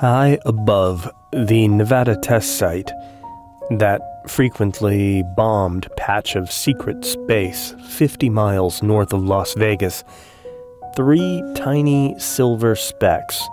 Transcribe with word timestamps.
High 0.00 0.38
above 0.46 1.10
the 1.30 1.68
Nevada 1.68 2.16
test 2.16 2.56
site, 2.56 2.90
that 3.68 4.00
frequently 4.30 5.22
bombed 5.36 5.88
patch 5.98 6.36
of 6.36 6.50
secret 6.50 7.04
space 7.04 7.74
50 7.86 8.30
miles 8.30 8.82
north 8.82 9.12
of 9.12 9.22
Las 9.22 9.52
Vegas, 9.52 10.02
three 10.96 11.42
tiny 11.54 12.18
silver 12.18 12.74
specks, 12.76 13.46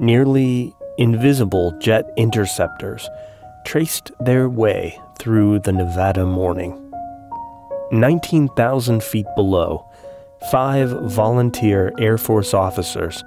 nearly 0.00 0.74
invisible 0.98 1.70
jet 1.78 2.04
interceptors, 2.16 3.08
traced 3.64 4.10
their 4.18 4.48
way 4.48 4.98
through 5.20 5.60
the 5.60 5.70
Nevada 5.70 6.26
morning. 6.26 6.92
19,000 7.92 9.00
feet 9.00 9.26
below, 9.36 9.88
five 10.50 10.90
volunteer 11.12 11.92
Air 12.00 12.18
Force 12.18 12.52
officers 12.52 13.22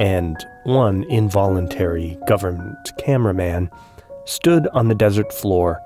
and 0.00 0.46
one 0.64 1.04
involuntary 1.04 2.18
government 2.26 2.90
cameraman 2.98 3.70
stood 4.24 4.66
on 4.68 4.88
the 4.88 4.94
desert 4.94 5.30
floor, 5.32 5.78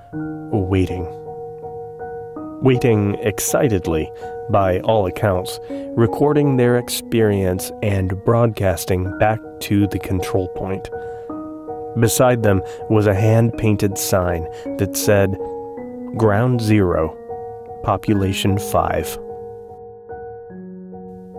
waiting. 0.52 1.04
Waiting 2.62 3.16
excitedly, 3.16 4.10
by 4.50 4.78
all 4.80 5.06
accounts, 5.06 5.58
recording 5.96 6.56
their 6.56 6.78
experience 6.78 7.72
and 7.82 8.12
broadcasting 8.24 9.18
back 9.18 9.40
to 9.60 9.88
the 9.88 9.98
control 9.98 10.48
point. 10.50 10.88
Beside 11.98 12.44
them 12.44 12.62
was 12.88 13.06
a 13.06 13.14
hand 13.14 13.56
painted 13.58 13.98
sign 13.98 14.44
that 14.78 14.96
said, 14.96 15.36
Ground 16.16 16.60
Zero, 16.60 17.16
Population 17.82 18.58
5. 18.58 19.18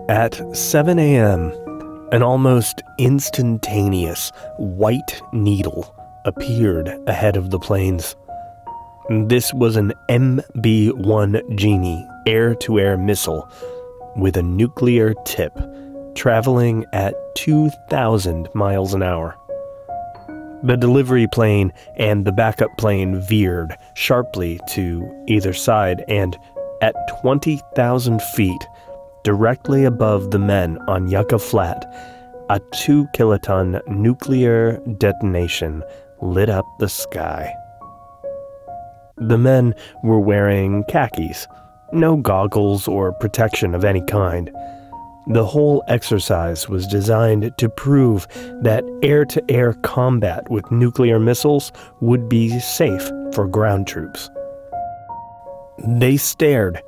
At 0.08 0.56
7 0.56 0.98
a.m., 0.98 1.65
an 2.12 2.22
almost 2.22 2.82
instantaneous 2.98 4.30
white 4.58 5.20
needle 5.32 5.94
appeared 6.24 6.88
ahead 7.06 7.36
of 7.36 7.50
the 7.50 7.58
planes. 7.58 8.14
This 9.08 9.52
was 9.54 9.76
an 9.76 9.92
MB 10.08 10.92
1 11.04 11.56
Genie 11.56 12.08
air 12.26 12.54
to 12.56 12.78
air 12.78 12.96
missile 12.96 13.50
with 14.16 14.36
a 14.36 14.42
nuclear 14.42 15.14
tip 15.24 15.52
traveling 16.14 16.84
at 16.92 17.14
2,000 17.36 18.48
miles 18.54 18.94
an 18.94 19.02
hour. 19.02 19.36
The 20.62 20.76
delivery 20.76 21.26
plane 21.26 21.72
and 21.96 22.24
the 22.24 22.32
backup 22.32 22.76
plane 22.78 23.20
veered 23.20 23.76
sharply 23.94 24.58
to 24.70 25.24
either 25.28 25.52
side, 25.52 26.04
and 26.08 26.36
at 26.82 26.94
20,000 27.20 28.22
feet, 28.22 28.66
directly 29.26 29.84
above 29.84 30.30
the 30.30 30.38
men 30.38 30.78
on 30.86 31.08
Yucca 31.08 31.36
Flat, 31.36 31.84
a 32.48 32.60
two 32.72 33.08
kiloton 33.12 33.80
nuclear 33.88 34.80
detonation 34.98 35.82
lit 36.22 36.48
up 36.48 36.64
the 36.78 36.88
sky. 36.88 37.52
The 39.16 39.36
men 39.36 39.74
were 40.04 40.20
wearing 40.20 40.84
khakis, 40.84 41.48
no 41.92 42.18
goggles 42.18 42.86
or 42.86 43.14
protection 43.14 43.74
of 43.74 43.84
any 43.84 44.00
kind. 44.02 44.48
The 45.26 45.44
whole 45.44 45.82
exercise 45.88 46.68
was 46.68 46.86
designed 46.86 47.52
to 47.58 47.68
prove 47.68 48.28
that 48.62 48.84
air 49.02 49.24
to 49.24 49.42
air 49.50 49.72
combat 49.82 50.48
with 50.52 50.70
nuclear 50.70 51.18
missiles 51.18 51.72
would 52.00 52.28
be 52.28 52.60
safe 52.60 53.10
for 53.32 53.48
ground 53.48 53.88
troops. 53.88 54.30
They 55.84 56.16
stared, 56.16 56.80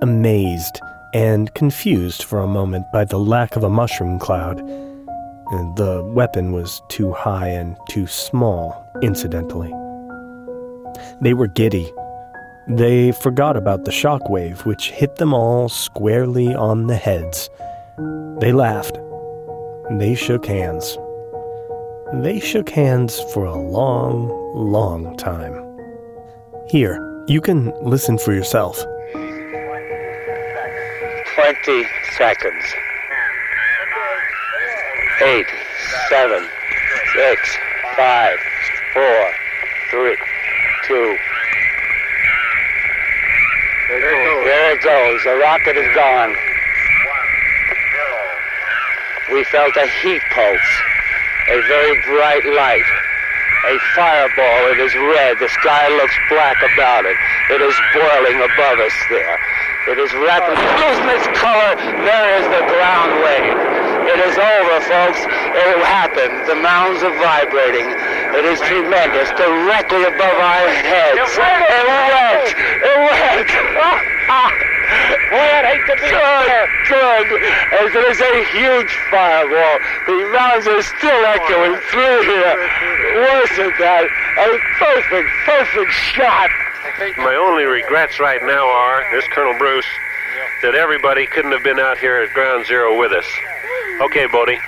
amazed 0.00 0.80
and 1.16 1.54
confused 1.54 2.24
for 2.24 2.40
a 2.40 2.46
moment 2.46 2.84
by 2.92 3.02
the 3.02 3.18
lack 3.18 3.56
of 3.56 3.64
a 3.64 3.70
mushroom 3.70 4.18
cloud. 4.18 4.58
The 5.76 6.04
weapon 6.14 6.52
was 6.52 6.82
too 6.90 7.10
high 7.10 7.48
and 7.48 7.74
too 7.88 8.06
small, 8.06 8.86
incidentally. 9.00 9.72
They 11.22 11.32
were 11.32 11.46
giddy. 11.46 11.90
They 12.68 13.12
forgot 13.12 13.56
about 13.56 13.86
the 13.86 13.92
shockwave, 13.92 14.66
which 14.66 14.90
hit 14.90 15.16
them 15.16 15.32
all 15.32 15.70
squarely 15.70 16.54
on 16.54 16.86
the 16.86 16.96
heads. 16.96 17.48
They 18.40 18.52
laughed. 18.52 18.98
They 19.92 20.14
shook 20.14 20.44
hands. 20.44 20.98
They 22.12 22.40
shook 22.40 22.68
hands 22.68 23.18
for 23.32 23.46
a 23.46 23.56
long, 23.58 24.28
long 24.54 25.16
time. 25.16 25.64
Here, 26.68 27.00
you 27.26 27.40
can 27.40 27.72
listen 27.82 28.18
for 28.18 28.34
yourself. 28.34 28.84
20 31.36 31.84
seconds. 32.16 32.64
Eight, 35.20 35.46
seven, 36.08 36.48
six, 37.12 37.58
five, 37.94 38.38
four, 38.94 39.32
three, 39.90 40.16
two. 40.86 41.16
There 43.88 44.72
it 44.72 44.80
goes. 44.80 45.24
The 45.24 45.36
rocket 45.36 45.76
is 45.76 45.94
gone. 45.94 46.34
We 49.30 49.44
felt 49.44 49.76
a 49.76 49.86
heat 50.00 50.22
pulse, 50.32 50.70
a 51.50 51.60
very 51.68 52.00
bright 52.06 52.46
light, 52.46 52.88
a 53.66 53.78
fireball. 53.94 54.72
It 54.72 54.78
is 54.80 54.94
red. 54.94 55.38
The 55.38 55.50
sky 55.50 55.88
looks 55.98 56.14
black 56.30 56.56
about 56.72 57.04
it. 57.04 57.16
It 57.50 57.60
is 57.60 57.74
boiling 57.92 58.40
above 58.40 58.78
us 58.78 58.94
there. 59.10 59.38
It 59.86 59.98
is 60.02 60.10
rapidly 60.18 60.66
losing 60.82 61.08
its 61.14 61.26
color. 61.38 61.78
There 61.78 62.28
is 62.42 62.46
the 62.50 62.62
ground 62.74 63.12
wave. 63.22 63.54
It 64.06 64.18
is 64.18 64.34
over, 64.34 64.76
folks. 64.82 65.20
It 65.22 65.78
happened. 65.86 66.46
The 66.50 66.58
mounds 66.58 67.02
are 67.06 67.14
vibrating. 67.22 67.86
It 68.34 68.44
is 68.50 68.58
tremendous. 68.66 69.30
Directly 69.38 70.02
above 70.02 70.36
our 70.42 70.66
heads. 70.82 71.22
It 71.22 71.30
went. 71.38 72.46
It 72.82 72.96
went. 72.98 73.46
Boy, 75.30 75.38
I'd 75.38 75.66
hate 75.66 75.86
to 75.90 75.94
be 75.98 76.06
Good, 76.10 76.46
there. 76.46 76.66
good. 76.86 77.26
As 77.82 77.90
it 77.94 78.04
is 78.10 78.20
a 78.22 78.34
huge 78.54 78.92
fireball. 79.10 79.78
The 80.06 80.30
mounds 80.30 80.66
are 80.66 80.82
still 80.82 81.22
echoing 81.26 81.74
through 81.90 82.22
here. 82.22 82.54
Wasn't 83.22 83.74
that 83.82 84.06
a 84.06 84.48
perfect, 84.78 85.30
perfect 85.46 85.90
shot? 86.14 86.50
My 86.98 87.36
only 87.36 87.64
regrets 87.64 88.18
right 88.18 88.42
now 88.42 88.66
are, 88.66 89.04
this 89.12 89.26
Colonel 89.28 89.58
Bruce, 89.58 89.86
that 90.62 90.74
everybody 90.74 91.26
couldn't 91.26 91.52
have 91.52 91.62
been 91.62 91.78
out 91.78 91.98
here 91.98 92.16
at 92.22 92.32
Ground 92.32 92.64
Zero 92.66 92.98
with 92.98 93.12
us. 93.12 93.26
Okay, 94.00 94.26
Bodie. 94.26 94.58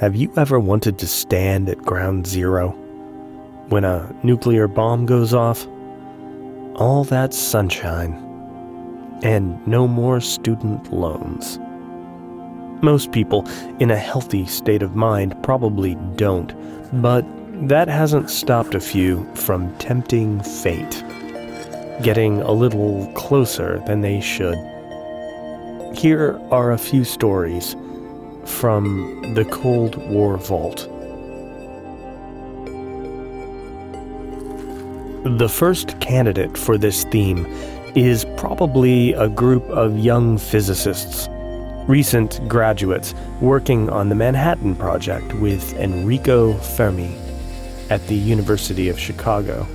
Have 0.00 0.16
you 0.16 0.32
ever 0.34 0.58
wanted 0.58 0.96
to 1.00 1.06
stand 1.06 1.68
at 1.68 1.76
ground 1.76 2.26
zero 2.26 2.70
when 3.68 3.84
a 3.84 4.10
nuclear 4.22 4.66
bomb 4.66 5.04
goes 5.04 5.34
off? 5.34 5.66
All 6.76 7.04
that 7.04 7.34
sunshine 7.34 8.14
and 9.22 9.60
no 9.68 9.86
more 9.86 10.22
student 10.22 10.90
loans. 10.90 11.58
Most 12.82 13.12
people 13.12 13.46
in 13.78 13.90
a 13.90 13.96
healthy 13.98 14.46
state 14.46 14.82
of 14.82 14.96
mind 14.96 15.36
probably 15.42 15.96
don't, 16.16 16.54
but 17.02 17.26
that 17.68 17.88
hasn't 17.88 18.30
stopped 18.30 18.74
a 18.74 18.80
few 18.80 19.22
from 19.34 19.76
tempting 19.76 20.40
fate, 20.40 21.04
getting 22.02 22.40
a 22.40 22.52
little 22.52 23.06
closer 23.12 23.82
than 23.86 24.00
they 24.00 24.22
should. 24.22 24.56
Here 25.94 26.40
are 26.50 26.72
a 26.72 26.78
few 26.78 27.04
stories 27.04 27.76
from 28.44 29.34
the 29.34 29.44
Cold 29.44 29.96
War 30.08 30.36
Vault. 30.36 30.88
The 35.38 35.48
first 35.48 36.00
candidate 36.00 36.56
for 36.56 36.78
this 36.78 37.04
theme 37.04 37.46
is 37.94 38.24
probably 38.36 39.12
a 39.12 39.28
group 39.28 39.64
of 39.64 39.98
young 39.98 40.38
physicists, 40.38 41.28
recent 41.86 42.40
graduates 42.48 43.14
working 43.40 43.90
on 43.90 44.08
the 44.08 44.14
Manhattan 44.14 44.74
Project 44.76 45.34
with 45.34 45.74
Enrico 45.74 46.54
Fermi 46.54 47.14
at 47.90 48.06
the 48.06 48.14
University 48.14 48.88
of 48.88 48.98
Chicago. 48.98 49.66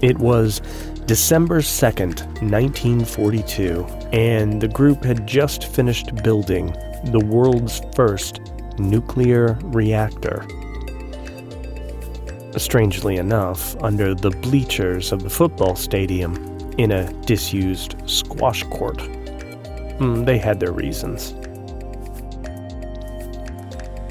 It 0.00 0.18
was 0.18 0.60
December 1.06 1.60
2nd, 1.60 2.20
1942, 2.40 3.84
and 4.12 4.60
the 4.60 4.68
group 4.68 5.02
had 5.02 5.26
just 5.26 5.64
finished 5.64 6.14
building 6.22 6.72
the 7.04 7.20
world's 7.20 7.80
first 7.94 8.40
nuclear 8.78 9.58
reactor. 9.62 10.46
Strangely 12.56 13.16
enough, 13.16 13.80
under 13.82 14.14
the 14.14 14.30
bleachers 14.30 15.12
of 15.12 15.22
the 15.22 15.30
football 15.30 15.76
stadium 15.76 16.34
in 16.78 16.92
a 16.92 17.12
disused 17.22 17.96
squash 18.06 18.64
court. 18.64 18.98
Mm, 19.98 20.24
they 20.24 20.38
had 20.38 20.58
their 20.58 20.72
reasons. 20.72 21.34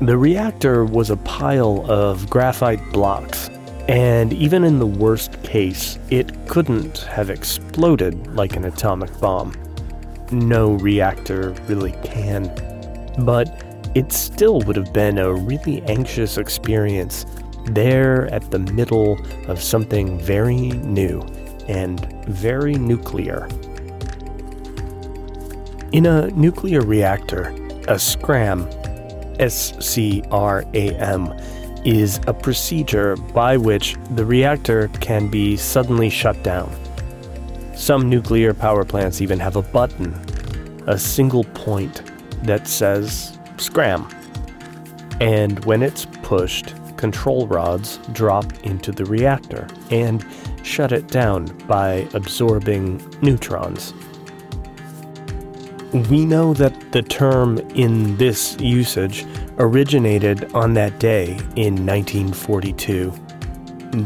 The 0.01 0.18
reactor 0.18 0.85
was 0.85 1.09
a 1.09 1.18
pile 1.18 1.85
of 1.92 2.30
graphite 2.30 2.81
blocks, 2.94 3.50
and 3.89 4.31
even 4.31 4.63
in 4.63 4.80
the 4.80 4.85
worst 4.85 5.44
case, 5.44 6.00
it 6.09 6.47
couldn't 6.47 7.00
have 7.00 7.30
exploded 7.30 8.33
like 8.35 8.56
an 8.56 8.63
atomic 8.65 9.19
bomb. 9.19 9.53
No 10.31 10.74
reactor 10.74 11.51
really 11.68 11.92
can. 12.03 12.45
But 13.19 13.66
it 13.95 14.12
still 14.12 14.60
would 14.62 14.75
have 14.75 14.94
been 14.94 15.18
a 15.18 15.33
really 15.33 15.81
anxious 15.83 16.38
experience 16.38 17.25
there 17.66 18.27
at 18.33 18.50
the 18.51 18.60
middle 18.60 19.19
of 19.48 19.62
something 19.62 20.19
very 20.19 20.71
new 20.71 21.21
and 21.68 22.25
very 22.25 22.75
nuclear. 22.75 23.48
In 25.92 26.06
a 26.06 26.30
nuclear 26.31 26.81
reactor, 26.81 27.50
a 27.88 27.98
SCRAM 27.98 28.68
S 29.39 29.74
C 29.80 30.24
R 30.31 30.63
A 30.74 30.95
M, 30.95 31.33
is 31.86 32.19
a 32.27 32.33
procedure 32.33 33.16
by 33.16 33.57
which 33.57 33.95
the 34.12 34.25
reactor 34.25 34.89
can 35.00 35.30
be 35.30 35.56
suddenly 35.57 36.10
shut 36.10 36.42
down. 36.44 36.69
Some 37.75 38.10
nuclear 38.10 38.54
power 38.54 38.83
plants 38.83 39.21
even 39.21 39.39
have 39.39 39.56
a 39.56 39.62
button, 39.62 40.13
a 40.88 40.98
single 40.98 41.44
point 41.44 42.08
that 42.44 42.68
says 42.68 43.38
scram. 43.57 44.07
And 45.19 45.63
when 45.65 45.83
it's 45.83 46.06
pushed, 46.24 46.74
control 46.97 47.47
rods 47.47 47.97
drop 48.12 48.51
into 48.63 48.91
the 48.91 49.06
reactor 49.06 49.68
and 49.89 50.25
shut 50.63 50.91
it 50.91 51.07
down 51.07 51.45
by 51.68 52.07
absorbing 52.13 52.97
neutrons. 53.21 53.94
We 56.09 56.25
know 56.25 56.53
that 56.53 56.91
the 56.91 57.01
term 57.01 57.57
in 57.74 58.15
this 58.18 58.56
usage 58.59 59.25
originated 59.57 60.53
on 60.53 60.74
that 60.75 61.00
day 61.00 61.31
in 61.56 61.85
1942, 61.85 63.12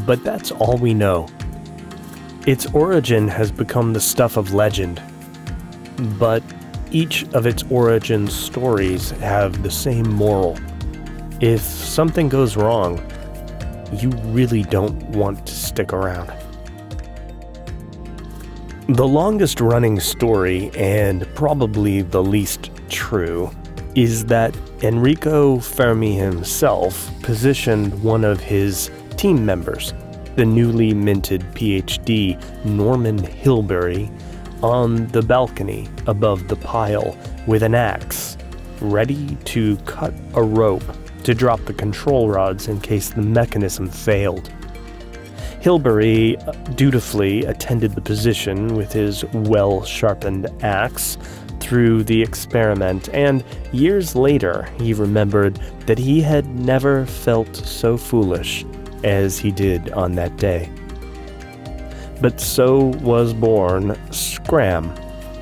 but 0.06 0.24
that's 0.24 0.50
all 0.50 0.78
we 0.78 0.94
know. 0.94 1.28
Its 2.46 2.66
origin 2.74 3.28
has 3.28 3.50
become 3.50 3.92
the 3.92 4.00
stuff 4.00 4.36
of 4.36 4.54
legend, 4.54 5.02
but 6.18 6.42
each 6.94 7.24
of 7.34 7.44
its 7.44 7.64
origin 7.70 8.28
stories 8.28 9.10
have 9.10 9.64
the 9.64 9.70
same 9.70 10.08
moral. 10.08 10.56
If 11.40 11.60
something 11.60 12.28
goes 12.28 12.56
wrong, 12.56 13.02
you 13.92 14.10
really 14.26 14.62
don't 14.62 14.94
want 15.10 15.44
to 15.44 15.52
stick 15.52 15.92
around. 15.92 16.32
The 18.88 19.06
longest 19.06 19.60
running 19.60 19.98
story, 19.98 20.70
and 20.76 21.26
probably 21.34 22.02
the 22.02 22.22
least 22.22 22.70
true, 22.88 23.50
is 23.96 24.24
that 24.26 24.56
Enrico 24.82 25.58
Fermi 25.58 26.14
himself 26.14 27.10
positioned 27.22 28.02
one 28.04 28.24
of 28.24 28.38
his 28.38 28.90
team 29.16 29.44
members, 29.44 29.94
the 30.36 30.44
newly 30.44 30.94
minted 30.94 31.40
PhD 31.54 32.38
Norman 32.64 33.18
Hilberry, 33.18 34.10
on 34.62 35.06
the 35.08 35.22
balcony 35.22 35.88
above 36.06 36.48
the 36.48 36.56
pile 36.56 37.16
with 37.46 37.62
an 37.62 37.74
axe, 37.74 38.36
ready 38.80 39.36
to 39.44 39.76
cut 39.78 40.14
a 40.34 40.42
rope 40.42 40.84
to 41.24 41.34
drop 41.34 41.64
the 41.64 41.72
control 41.72 42.28
rods 42.28 42.68
in 42.68 42.80
case 42.80 43.10
the 43.10 43.22
mechanism 43.22 43.88
failed. 43.88 44.52
Hilberry 45.60 46.36
uh, 46.46 46.52
dutifully 46.74 47.44
attended 47.46 47.94
the 47.94 48.00
position 48.02 48.74
with 48.74 48.92
his 48.92 49.24
well 49.32 49.82
sharpened 49.82 50.46
axe 50.62 51.16
through 51.60 52.04
the 52.04 52.20
experiment, 52.20 53.08
and 53.14 53.42
years 53.72 54.14
later 54.14 54.68
he 54.78 54.92
remembered 54.92 55.56
that 55.86 55.98
he 55.98 56.20
had 56.20 56.46
never 56.54 57.06
felt 57.06 57.56
so 57.56 57.96
foolish 57.96 58.66
as 59.02 59.38
he 59.38 59.50
did 59.50 59.90
on 59.92 60.12
that 60.12 60.36
day. 60.36 60.70
But 62.24 62.40
so 62.40 62.84
was 63.02 63.34
born 63.34 63.98
SCRAM 64.10 64.90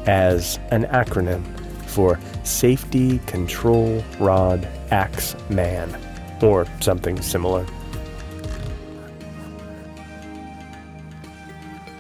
as 0.09 0.59
an 0.73 0.83
acronym 0.87 1.45
for 1.87 2.19
Safety 2.43 3.21
Control 3.27 4.03
Rod 4.19 4.67
Axe 4.91 5.37
Man, 5.49 5.97
or 6.43 6.67
something 6.81 7.23
similar. 7.23 7.65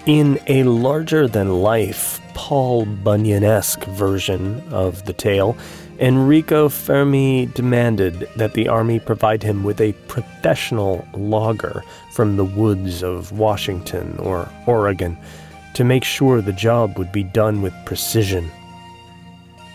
In 0.06 0.40
a 0.48 0.64
larger 0.64 1.28
than 1.28 1.62
life, 1.62 2.20
Paul 2.34 2.84
Bunyan 2.84 3.44
esque 3.44 3.84
version 3.84 4.64
of 4.72 5.04
the 5.04 5.12
tale, 5.12 5.56
Enrico 5.98 6.68
Fermi 6.68 7.46
demanded 7.46 8.28
that 8.36 8.54
the 8.54 8.66
army 8.66 8.98
provide 8.98 9.42
him 9.42 9.62
with 9.62 9.80
a 9.80 9.92
professional 10.08 11.06
logger 11.14 11.84
from 12.12 12.36
the 12.36 12.44
woods 12.44 13.02
of 13.02 13.30
Washington 13.32 14.16
or 14.18 14.48
Oregon 14.66 15.16
to 15.74 15.84
make 15.84 16.04
sure 16.04 16.40
the 16.40 16.52
job 16.52 16.98
would 16.98 17.12
be 17.12 17.22
done 17.22 17.62
with 17.62 17.74
precision. 17.84 18.50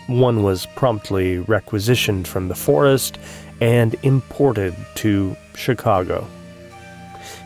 One 0.06 0.42
was 0.42 0.66
promptly 0.74 1.38
requisitioned 1.38 2.26
from 2.26 2.48
the 2.48 2.54
forest 2.54 3.18
and 3.60 3.94
imported 4.02 4.74
to 4.96 5.36
Chicago. 5.54 6.26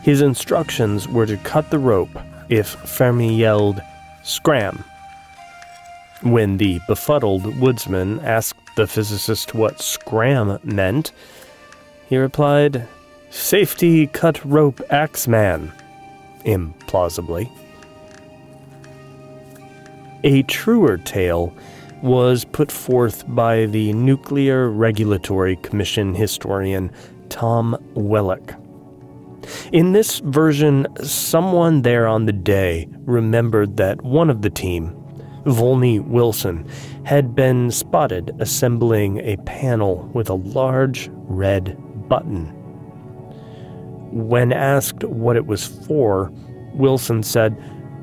His 0.01 0.21
instructions 0.21 1.07
were 1.07 1.25
to 1.25 1.37
cut 1.37 1.69
the 1.69 1.79
rope 1.79 2.17
if 2.49 2.67
Fermi 2.69 3.35
yelled, 3.35 3.81
Scram! 4.23 4.83
When 6.21 6.57
the 6.57 6.79
befuddled 6.87 7.59
woodsman 7.59 8.19
asked 8.21 8.62
the 8.75 8.87
physicist 8.87 9.53
what 9.53 9.81
scram 9.81 10.59
meant, 10.63 11.11
he 12.07 12.17
replied, 12.17 12.87
Safety 13.29 14.07
cut 14.07 14.43
rope 14.45 14.81
axeman, 14.89 15.71
implausibly. 16.45 17.49
A 20.23 20.43
truer 20.43 20.97
tale 20.97 21.53
was 22.01 22.45
put 22.45 22.71
forth 22.71 23.23
by 23.27 23.65
the 23.65 23.93
Nuclear 23.93 24.69
Regulatory 24.69 25.55
Commission 25.57 26.13
historian 26.13 26.91
Tom 27.29 27.77
Wellock. 27.93 28.53
In 29.71 29.91
this 29.91 30.19
version, 30.19 30.87
someone 31.03 31.81
there 31.81 32.07
on 32.07 32.25
the 32.25 32.33
day 32.33 32.87
remembered 33.05 33.77
that 33.77 34.01
one 34.03 34.29
of 34.29 34.41
the 34.41 34.49
team, 34.49 34.95
Volney 35.45 35.99
Wilson, 35.99 36.69
had 37.05 37.35
been 37.35 37.69
spotted 37.69 38.35
assembling 38.39 39.19
a 39.19 39.35
panel 39.37 40.09
with 40.13 40.29
a 40.29 40.35
large 40.35 41.09
red 41.13 41.77
button. 42.07 42.45
When 44.11 44.53
asked 44.53 45.03
what 45.03 45.35
it 45.35 45.45
was 45.45 45.67
for, 45.67 46.31
Wilson 46.73 47.23
said, 47.23 47.57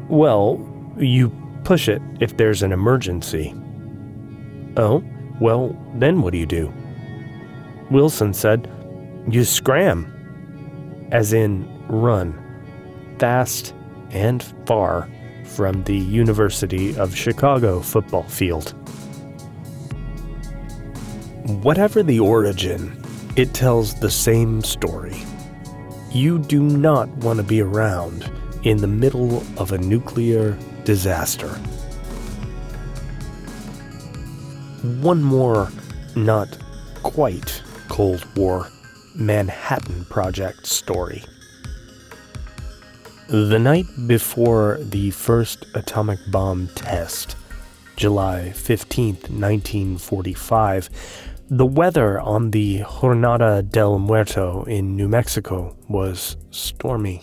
Well, 0.09 0.61
you 0.99 1.31
push 1.65 1.89
it 1.89 2.03
if 2.21 2.37
there's 2.37 2.63
an 2.63 2.73
emergency. 2.73 3.55
Oh, 4.77 5.03
well, 5.41 5.77
then 5.95 6.21
what 6.21 6.33
do 6.33 6.39
you 6.39 6.47
do? 6.47 6.73
Wilson 7.91 8.35
said, 8.35 8.69
You 9.29 9.45
scram 9.45 10.07
as 11.11 11.33
in 11.33 11.67
run, 11.89 12.35
fast 13.19 13.75
and 14.11 14.43
far 14.67 15.09
from 15.51 15.83
the 15.85 15.97
University 15.97 16.97
of 16.97 17.15
Chicago 17.15 17.81
football 17.81 18.23
field. 18.23 18.71
Whatever 21.63 22.03
the 22.03 22.21
origin, 22.21 23.03
it 23.37 23.53
tells 23.53 23.99
the 23.99 24.11
same 24.11 24.63
story. 24.63 25.17
You 26.13 26.39
do 26.39 26.63
not 26.63 27.09
want 27.19 27.39
to 27.39 27.43
be 27.43 27.61
around 27.61 28.31
in 28.63 28.79
the 28.79 28.87
middle 28.87 29.43
of 29.57 29.73
a 29.73 29.79
nuclear 29.79 30.57
disaster. 30.85 31.49
One 35.03 35.23
more, 35.23 35.71
not 36.17 36.59
quite 37.03 37.63
Cold 37.89 38.25
War 38.37 38.69
Manhattan 39.15 40.05
Project 40.07 40.67
story. 40.67 41.25
The 43.31 43.61
night 43.61 43.87
before 44.09 44.79
the 44.81 45.13
first 45.13 45.65
atomic 45.77 46.19
bomb 46.33 46.67
test, 46.75 47.37
July 47.95 48.51
15, 48.51 49.15
1945, 49.15 50.91
the 51.49 51.65
weather 51.65 52.19
on 52.19 52.51
the 52.51 52.81
Jornada 52.81 53.63
del 53.63 54.01
Muerto 54.01 54.65
in 54.65 54.97
New 54.97 55.07
Mexico 55.07 55.77
was 55.89 56.39
stormy. 56.51 57.23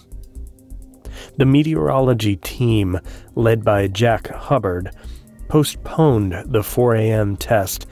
The 1.35 1.45
meteorology 1.45 2.37
team, 2.37 3.01
led 3.35 3.65
by 3.65 3.87
Jack 3.89 4.29
Hubbard, 4.29 4.95
postponed 5.49 6.41
the 6.45 6.63
4 6.63 6.95
a.m. 6.95 7.35
test 7.35 7.85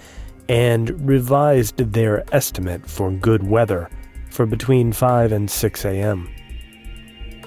and 0.48 1.06
revised 1.06 1.80
their 1.92 2.24
estimate 2.34 2.90
for 2.90 3.12
good 3.12 3.44
weather 3.44 3.90
for 4.30 4.46
between 4.46 4.94
5 4.94 5.34
and 5.34 5.52
6 5.52 5.84
a.m. 5.84 6.30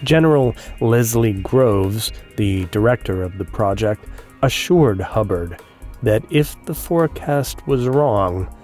General 0.02 0.54
Leslie 0.80 1.32
Groves, 1.32 2.12
the 2.36 2.66
director 2.66 3.22
of 3.22 3.38
the 3.38 3.44
project, 3.44 4.04
assured 4.42 5.00
Hubbard 5.00 5.60
that 6.02 6.22
if 6.30 6.56
the 6.64 6.74
forecast 6.74 7.66
was 7.66 7.88
wrong, 7.88 8.54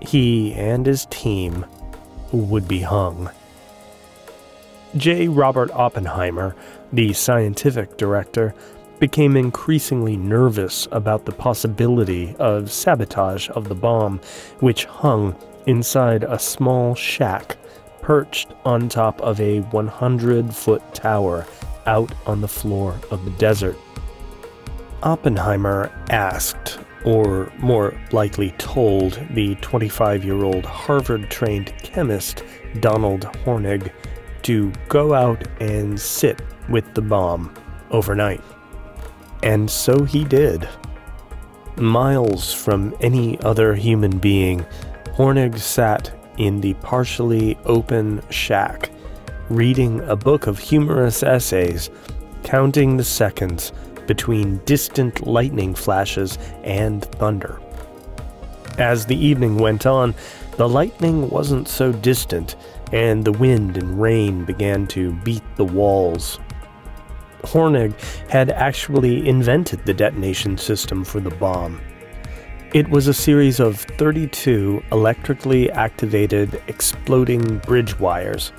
he 0.00 0.52
and 0.54 0.86
his 0.86 1.06
team 1.06 1.64
would 2.32 2.68
be 2.68 2.80
hung. 2.80 3.30
J. 4.96 5.28
Robert 5.28 5.70
Oppenheimer, 5.72 6.56
the 6.92 7.12
scientific 7.12 7.96
director, 7.96 8.54
became 8.98 9.36
increasingly 9.36 10.16
nervous 10.16 10.86
about 10.92 11.24
the 11.24 11.32
possibility 11.32 12.36
of 12.38 12.70
sabotage 12.70 13.48
of 13.50 13.68
the 13.68 13.74
bomb, 13.74 14.20
which 14.60 14.84
hung 14.84 15.34
inside 15.66 16.24
a 16.24 16.38
small 16.38 16.94
shack 16.94 17.56
perched 18.10 18.54
on 18.64 18.88
top 18.88 19.20
of 19.20 19.40
a 19.40 19.60
100 19.60 20.52
foot 20.52 20.82
tower 20.92 21.46
out 21.86 22.12
on 22.26 22.40
the 22.40 22.48
floor 22.48 22.98
of 23.12 23.24
the 23.24 23.30
desert. 23.38 23.78
Oppenheimer 25.04 25.92
asked, 26.10 26.80
or 27.04 27.52
more 27.58 27.96
likely 28.10 28.50
told, 28.58 29.24
the 29.30 29.54
25 29.60 30.24
year 30.24 30.42
old 30.42 30.64
Harvard 30.64 31.30
trained 31.30 31.72
chemist 31.84 32.42
Donald 32.80 33.20
Hornig 33.44 33.92
to 34.42 34.72
go 34.88 35.14
out 35.14 35.46
and 35.60 36.00
sit 36.00 36.42
with 36.68 36.92
the 36.94 37.02
bomb 37.02 37.54
overnight. 37.92 38.42
And 39.44 39.70
so 39.70 40.02
he 40.02 40.24
did. 40.24 40.68
Miles 41.76 42.52
from 42.52 42.92
any 43.00 43.40
other 43.42 43.76
human 43.76 44.18
being, 44.18 44.66
Hornig 45.14 45.60
sat 45.60 46.19
in 46.38 46.60
the 46.60 46.74
partially 46.74 47.58
open 47.64 48.22
shack, 48.30 48.90
reading 49.48 50.00
a 50.08 50.16
book 50.16 50.46
of 50.46 50.58
humorous 50.58 51.22
essays, 51.22 51.90
counting 52.42 52.96
the 52.96 53.04
seconds 53.04 53.72
between 54.06 54.58
distant 54.64 55.26
lightning 55.26 55.74
flashes 55.74 56.38
and 56.64 57.04
thunder. 57.16 57.60
As 58.78 59.06
the 59.06 59.16
evening 59.16 59.58
went 59.58 59.86
on, 59.86 60.14
the 60.56 60.68
lightning 60.68 61.28
wasn't 61.30 61.68
so 61.68 61.92
distant, 61.92 62.56
and 62.92 63.24
the 63.24 63.32
wind 63.32 63.76
and 63.76 64.00
rain 64.00 64.44
began 64.44 64.86
to 64.88 65.12
beat 65.22 65.44
the 65.56 65.64
walls. 65.64 66.38
Hornig 67.42 67.94
had 68.28 68.50
actually 68.50 69.28
invented 69.28 69.84
the 69.84 69.94
detonation 69.94 70.58
system 70.58 71.04
for 71.04 71.20
the 71.20 71.30
bomb. 71.30 71.80
It 72.72 72.88
was 72.88 73.08
a 73.08 73.14
series 73.14 73.58
of 73.58 73.80
32 73.80 74.80
electrically 74.92 75.72
activated 75.72 76.62
exploding 76.68 77.58
bridge 77.58 77.98
wires. 77.98 78.52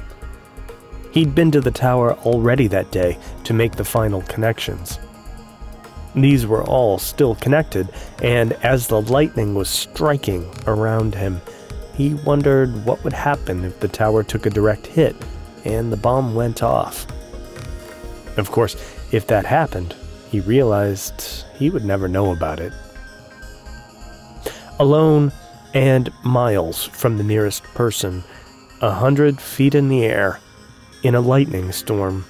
He'd 1.14 1.34
been 1.34 1.50
to 1.52 1.62
the 1.62 1.72
tower 1.72 2.16
already 2.16 2.68
that 2.68 2.92
day 2.92 3.18
to 3.46 3.54
make 3.54 3.78
the 3.78 3.86
final 3.86 4.22
connections. 4.24 5.00
These 6.14 6.46
were 6.46 6.66
all 6.66 7.00
still 7.00 7.36
connected, 7.36 7.88
and 8.22 8.52
as 8.64 8.86
the 8.88 9.02
lightning 9.02 9.56
was 9.56 9.70
striking 9.70 10.46
around 10.68 11.16
him, 11.16 11.40
he 11.94 12.16
wondered 12.16 12.84
what 12.84 13.02
would 13.06 13.14
happen 13.14 13.64
if 13.64 13.80
the 13.80 13.88
tower 13.88 14.24
took 14.24 14.46
a 14.46 14.50
direct 14.50 14.88
hit 14.88 15.16
and 15.64 15.90
the 15.90 15.96
bomb 15.96 16.36
went 16.36 16.62
off. 16.62 17.08
Of 18.38 18.52
course, 18.52 18.76
if 19.14 19.28
that 19.28 19.46
happened, 19.46 19.96
he 20.30 20.42
realized 20.42 21.46
he 21.56 21.70
would 21.70 21.86
never 21.86 22.10
know 22.10 22.34
about 22.34 22.60
it. 22.60 22.74
Alone 24.82 25.32
and 25.76 26.12
miles 26.24 26.86
from 26.86 27.18
the 27.18 27.24
nearest 27.24 27.64
person, 27.76 28.24
a 28.82 28.90
hundred 28.90 29.40
feet 29.40 29.76
in 29.76 29.90
the 29.90 30.04
air, 30.04 30.40
in 31.04 31.14
a 31.14 31.22
lightning 31.22 31.72
storm, 31.72 32.26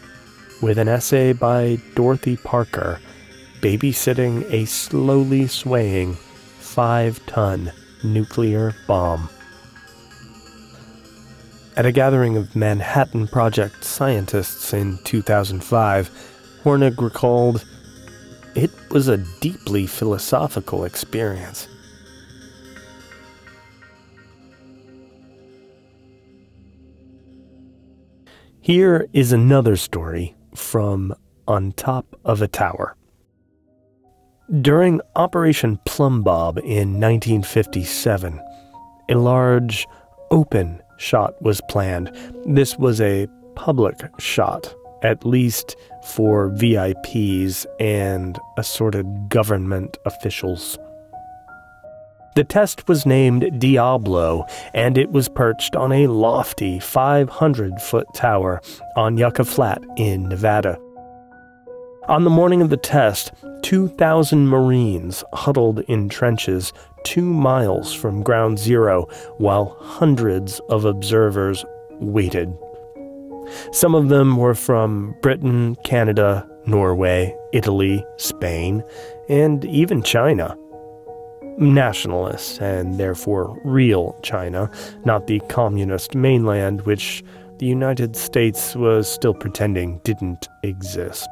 with 0.61 0.77
an 0.77 0.89
essay 0.89 1.31
by 1.31 1.77
Dorothy 1.95 2.35
Parker 2.35 2.99
babysitting 3.61 4.51
a 4.51 4.65
slowly 4.65 5.47
swaying 5.47 6.15
five 6.59 7.25
ton 7.25 7.71
nuclear 8.03 8.75
bomb. 8.85 9.29
At 11.77 11.85
a 11.85 11.93
gathering 11.93 12.35
of 12.35 12.53
Manhattan 12.53 13.29
Project 13.29 13.85
scientists 13.85 14.73
in 14.73 14.97
2005, 15.05 16.11
Hornig 16.65 17.01
recalled, 17.01 17.63
It 18.55 18.71
was 18.89 19.07
a 19.07 19.23
deeply 19.39 19.87
philosophical 19.87 20.83
experience. 20.83 21.69
Here 28.63 29.07
is 29.11 29.31
another 29.31 29.75
story 29.75 30.35
from 30.53 31.15
On 31.47 31.71
Top 31.71 32.05
of 32.23 32.43
a 32.43 32.47
Tower. 32.47 32.95
During 34.61 35.01
Operation 35.15 35.79
Plumbbob 35.87 36.59
in 36.59 36.99
1957, 36.99 38.39
a 39.09 39.15
large, 39.15 39.87
open 40.29 40.79
shot 40.99 41.41
was 41.41 41.59
planned. 41.69 42.11
This 42.45 42.77
was 42.77 43.01
a 43.01 43.25
public 43.55 43.95
shot, 44.19 44.75
at 45.01 45.25
least 45.25 45.75
for 46.09 46.51
VIPs 46.51 47.65
and 47.79 48.37
assorted 48.59 49.07
government 49.29 49.97
officials. 50.05 50.77
The 52.33 52.45
test 52.45 52.87
was 52.87 53.05
named 53.05 53.59
Diablo, 53.59 54.45
and 54.73 54.97
it 54.97 55.11
was 55.11 55.27
perched 55.27 55.75
on 55.75 55.91
a 55.91 56.07
lofty 56.07 56.79
500 56.79 57.81
foot 57.81 58.07
tower 58.13 58.61
on 58.95 59.17
Yucca 59.17 59.43
Flat 59.43 59.83
in 59.97 60.29
Nevada. 60.29 60.79
On 62.07 62.23
the 62.23 62.29
morning 62.29 62.61
of 62.61 62.69
the 62.69 62.77
test, 62.77 63.33
2,000 63.63 64.47
Marines 64.47 65.25
huddled 65.33 65.79
in 65.81 66.07
trenches 66.07 66.71
two 67.03 67.25
miles 67.25 67.93
from 67.93 68.23
ground 68.23 68.57
zero 68.57 69.07
while 69.37 69.75
hundreds 69.79 70.61
of 70.69 70.85
observers 70.85 71.65
waited. 71.99 72.57
Some 73.71 73.93
of 73.93 74.07
them 74.07 74.37
were 74.37 74.55
from 74.55 75.15
Britain, 75.21 75.75
Canada, 75.83 76.47
Norway, 76.65 77.35
Italy, 77.51 78.05
Spain, 78.17 78.83
and 79.27 79.65
even 79.65 80.01
China. 80.01 80.55
Nationalists, 81.61 82.59
and 82.59 82.97
therefore 82.97 83.57
real 83.63 84.19
China, 84.23 84.69
not 85.05 85.27
the 85.27 85.39
communist 85.41 86.15
mainland 86.15 86.81
which 86.81 87.23
the 87.59 87.67
United 87.67 88.15
States 88.15 88.75
was 88.75 89.07
still 89.07 89.35
pretending 89.35 89.99
didn't 90.03 90.47
exist. 90.63 91.27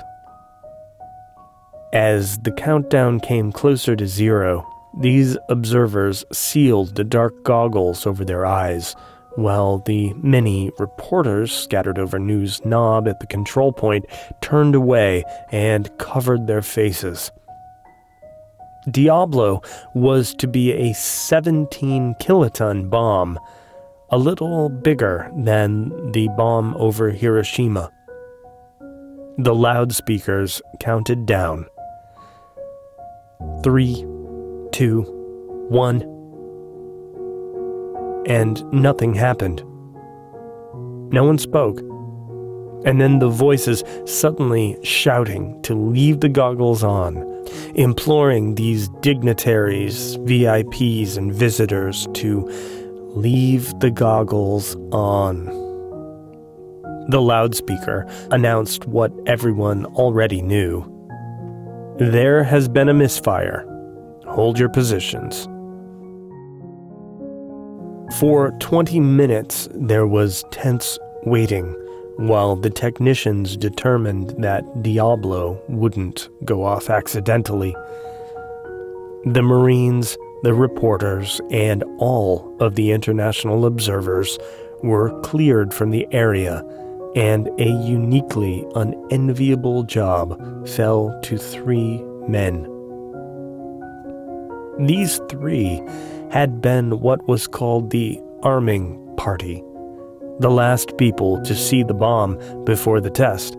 As 1.91 2.37
the 2.39 2.51
countdown 2.51 3.19
came 3.19 3.51
closer 3.51 3.95
to 3.95 4.07
zero, 4.07 4.65
these 4.99 5.37
observers 5.49 6.23
sealed 6.31 6.95
the 6.95 7.03
dark 7.03 7.43
goggles 7.43 8.05
over 8.05 8.23
their 8.23 8.45
eyes, 8.45 8.95
while 9.35 9.79
the 9.79 10.13
many 10.13 10.69
reporters 10.77 11.51
scattered 11.51 11.97
over 11.97 12.19
News 12.19 12.63
Nob 12.63 13.07
at 13.07 13.19
the 13.19 13.27
control 13.27 13.71
point 13.71 14.05
turned 14.41 14.75
away 14.75 15.23
and 15.51 15.89
covered 15.97 16.45
their 16.45 16.61
faces. 16.61 17.31
Diablo 18.89 19.61
was 19.93 20.33
to 20.35 20.47
be 20.47 20.71
a 20.71 20.93
17 20.93 22.15
kiloton 22.19 22.89
bomb, 22.89 23.39
a 24.09 24.17
little 24.17 24.69
bigger 24.69 25.29
than 25.37 26.11
the 26.11 26.29
bomb 26.37 26.75
over 26.77 27.09
Hiroshima. 27.11 27.91
The 29.37 29.55
loudspeakers 29.55 30.61
counted 30.79 31.25
down 31.25 31.65
three, 33.63 34.05
two, 34.71 35.01
one. 35.69 36.01
And 38.25 38.63
nothing 38.73 39.13
happened. 39.13 39.63
No 41.11 41.23
one 41.23 41.37
spoke. 41.37 41.79
And 42.85 43.01
then 43.01 43.19
the 43.19 43.29
voices 43.29 43.83
suddenly 44.05 44.77
shouting 44.83 45.61
to 45.63 45.73
leave 45.73 46.21
the 46.21 46.29
goggles 46.29 46.83
on, 46.83 47.15
imploring 47.75 48.55
these 48.55 48.89
dignitaries, 49.01 50.17
VIPs, 50.17 51.17
and 51.17 51.33
visitors 51.33 52.07
to 52.13 52.47
leave 53.15 53.73
the 53.79 53.91
goggles 53.91 54.75
on. 54.91 55.45
The 57.09 57.21
loudspeaker 57.21 58.05
announced 58.31 58.85
what 58.85 59.11
everyone 59.25 59.85
already 59.85 60.41
knew 60.41 60.95
there 61.97 62.43
has 62.45 62.69
been 62.69 62.87
a 62.87 62.93
misfire. 62.93 63.65
Hold 64.25 64.57
your 64.57 64.69
positions. 64.69 65.47
For 68.19 68.51
20 68.59 69.01
minutes, 69.01 69.67
there 69.73 70.07
was 70.07 70.45
tense 70.51 70.97
waiting 71.25 71.75
while 72.19 72.57
the 72.57 72.69
technicians 72.69 73.55
determined 73.55 74.31
that 74.39 74.83
Diablo 74.83 75.57
wouldn't 75.69 76.27
go 76.43 76.65
off 76.65 76.89
accidentally. 76.89 77.73
The 79.23 79.41
Marines, 79.41 80.17
the 80.43 80.53
reporters, 80.53 81.39
and 81.49 81.81
all 81.97 82.53
of 82.59 82.75
the 82.75 82.91
international 82.91 83.65
observers 83.65 84.37
were 84.83 85.17
cleared 85.21 85.73
from 85.73 85.91
the 85.91 86.05
area 86.11 86.61
and 87.15 87.47
a 87.57 87.69
uniquely 87.69 88.65
unenviable 88.75 89.83
job 89.83 90.67
fell 90.67 91.17
to 91.23 91.37
three 91.37 92.01
men. 92.27 92.63
These 94.85 95.21
three 95.29 95.81
had 96.31 96.61
been 96.61 96.99
what 96.99 97.25
was 97.29 97.47
called 97.47 97.91
the 97.91 98.19
arming 98.43 99.15
party, 99.15 99.63
the 100.39 100.49
last 100.49 100.97
people 100.97 101.41
to 101.43 101.55
see 101.55 101.83
the 101.83 101.93
bomb 101.93 102.37
before 102.65 103.01
the 103.01 103.09
test. 103.09 103.57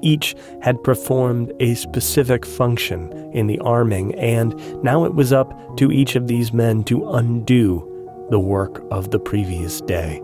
Each 0.00 0.34
had 0.62 0.82
performed 0.82 1.52
a 1.60 1.74
specific 1.74 2.46
function 2.46 3.12
in 3.32 3.46
the 3.46 3.58
arming, 3.60 4.14
and 4.14 4.54
now 4.82 5.04
it 5.04 5.14
was 5.14 5.32
up 5.32 5.76
to 5.78 5.90
each 5.90 6.14
of 6.14 6.28
these 6.28 6.52
men 6.52 6.84
to 6.84 7.10
undo 7.10 7.84
the 8.30 8.38
work 8.38 8.84
of 8.90 9.10
the 9.10 9.18
previous 9.18 9.80
day. 9.80 10.22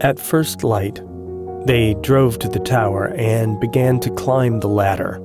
At 0.00 0.18
first 0.18 0.64
light, 0.64 1.00
they 1.66 1.94
drove 2.00 2.38
to 2.40 2.48
the 2.48 2.58
tower 2.58 3.14
and 3.16 3.60
began 3.60 4.00
to 4.00 4.10
climb 4.10 4.60
the 4.60 4.68
ladder. 4.68 5.20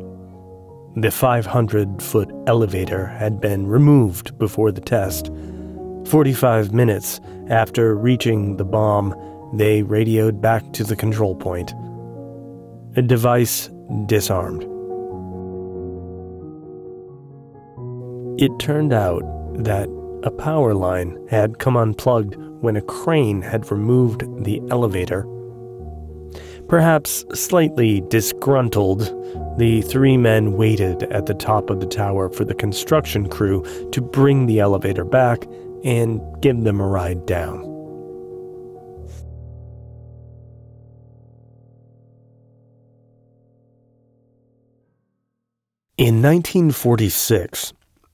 The 0.96 1.10
500 1.10 2.02
foot 2.02 2.32
elevator 2.46 3.08
had 3.08 3.42
been 3.42 3.68
removed 3.68 4.38
before 4.38 4.72
the 4.72 4.82
test. 4.82 5.32
45 6.06 6.74
minutes 6.74 7.20
after 7.50 7.96
reaching 7.96 8.58
the 8.58 8.66
bomb, 8.66 9.16
they 9.54 9.84
radioed 9.84 10.42
back 10.42 10.74
to 10.74 10.84
the 10.84 10.96
control 10.96 11.36
point. 11.36 11.74
A 12.96 13.02
device 13.02 13.70
disarmed. 14.06 14.64
It 18.40 18.52
turned 18.60 18.94
out 18.94 19.24
that 19.64 19.90
a 20.24 20.32
power 20.32 20.74
line 20.74 21.18
had 21.30 21.60
come 21.60 21.78
unplugged 21.78 22.36
when 22.62 22.76
a 22.76 22.82
crane 22.82 23.42
had 23.42 23.72
removed 23.72 24.24
the 24.44 24.62
elevator. 24.70 25.26
Perhaps 26.68 27.24
slightly 27.34 28.02
disgruntled, 28.10 29.02
the 29.58 29.82
three 29.84 30.18
men 30.18 30.54
waited 30.54 31.04
at 31.04 31.26
the 31.26 31.34
top 31.34 31.70
of 31.70 31.80
the 31.80 31.88
tower 31.88 32.30
for 32.30 32.44
the 32.44 32.54
construction 32.54 33.30
crew 33.30 33.64
to 33.92 34.02
bring 34.02 34.46
the 34.46 34.60
elevator 34.60 35.06
back 35.06 35.48
and 35.84 36.22
give 36.42 36.64
them 36.64 36.80
a 36.80 36.88
ride 36.88 37.26
down. 37.26 37.64
In 45.98 46.22
1946, 46.22 47.74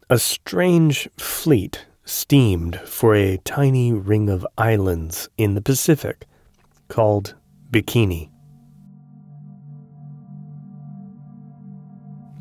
a 0.09 0.17
strange 0.17 1.09
fleet 1.17 1.85
steamed 2.05 2.79
for 2.81 3.13
a 3.13 3.37
tiny 3.37 3.91
ring 3.91 4.29
of 4.29 4.47
islands 4.57 5.27
in 5.37 5.53
the 5.53 5.61
Pacific 5.61 6.25
called 6.87 7.35
Bikini. 7.71 8.29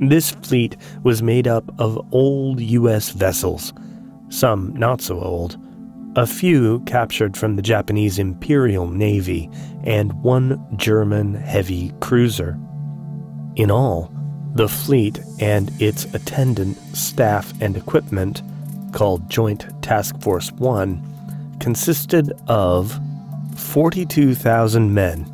This 0.00 0.30
fleet 0.30 0.76
was 1.02 1.22
made 1.22 1.46
up 1.46 1.72
of 1.80 1.98
old 2.12 2.60
U.S. 2.60 3.10
vessels, 3.10 3.72
some 4.32 4.74
not 4.74 5.00
so 5.00 5.20
old, 5.20 5.56
a 6.16 6.26
few 6.26 6.80
captured 6.80 7.36
from 7.36 7.56
the 7.56 7.62
Japanese 7.62 8.18
Imperial 8.18 8.86
Navy, 8.86 9.50
and 9.84 10.12
one 10.22 10.64
German 10.76 11.34
heavy 11.34 11.92
cruiser. 12.00 12.58
In 13.56 13.70
all, 13.70 14.12
the 14.54 14.68
fleet 14.68 15.20
and 15.40 15.70
its 15.80 16.04
attendant 16.14 16.76
staff 16.96 17.52
and 17.60 17.76
equipment, 17.76 18.42
called 18.92 19.30
Joint 19.30 19.66
Task 19.82 20.20
Force 20.20 20.52
1, 20.52 21.56
consisted 21.60 22.32
of 22.48 22.98
42,000 23.56 24.92
men, 24.92 25.26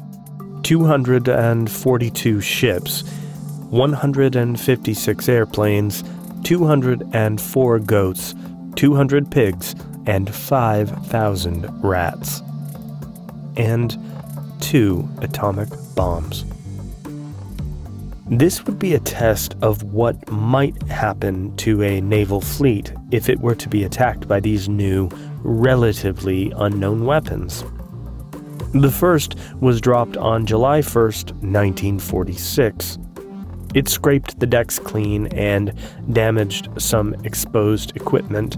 242 0.63 2.41
ships, 2.41 3.03
156 3.71 5.29
airplanes, 5.29 6.05
204 6.45 7.79
goats, 7.81 8.35
200 8.79 9.29
pigs, 9.29 9.75
and 10.07 10.33
5,000 10.33 11.67
rats. 11.83 12.41
And 13.57 13.99
two 14.61 15.09
atomic 15.21 15.69
bombs. 15.97 16.45
This 18.31 18.65
would 18.65 18.79
be 18.79 18.95
a 18.95 19.01
test 19.01 19.57
of 19.63 19.83
what 19.83 20.31
might 20.31 20.81
happen 20.85 21.57
to 21.57 21.83
a 21.83 22.01
naval 22.01 22.41
fleet 22.41 22.93
if 23.11 23.29
it 23.29 23.41
were 23.41 23.57
to 23.57 23.69
be 23.69 23.83
attacked 23.83 24.29
by 24.29 24.39
these 24.39 24.69
new, 24.69 25.09
relatively 25.43 26.53
unknown 26.55 27.05
weapons. 27.05 27.65
The 28.75 28.93
first 28.93 29.35
was 29.59 29.81
dropped 29.81 30.17
on 30.17 30.47
July 30.47 30.83
1, 30.83 31.03
1946. 31.03 32.99
It 33.75 33.89
scraped 33.89 34.41
the 34.41 34.47
decks 34.47 34.79
clean 34.79 35.27
and 35.29 35.73
damaged 36.13 36.69
some 36.79 37.15
exposed 37.25 37.95
equipment. 37.97 38.57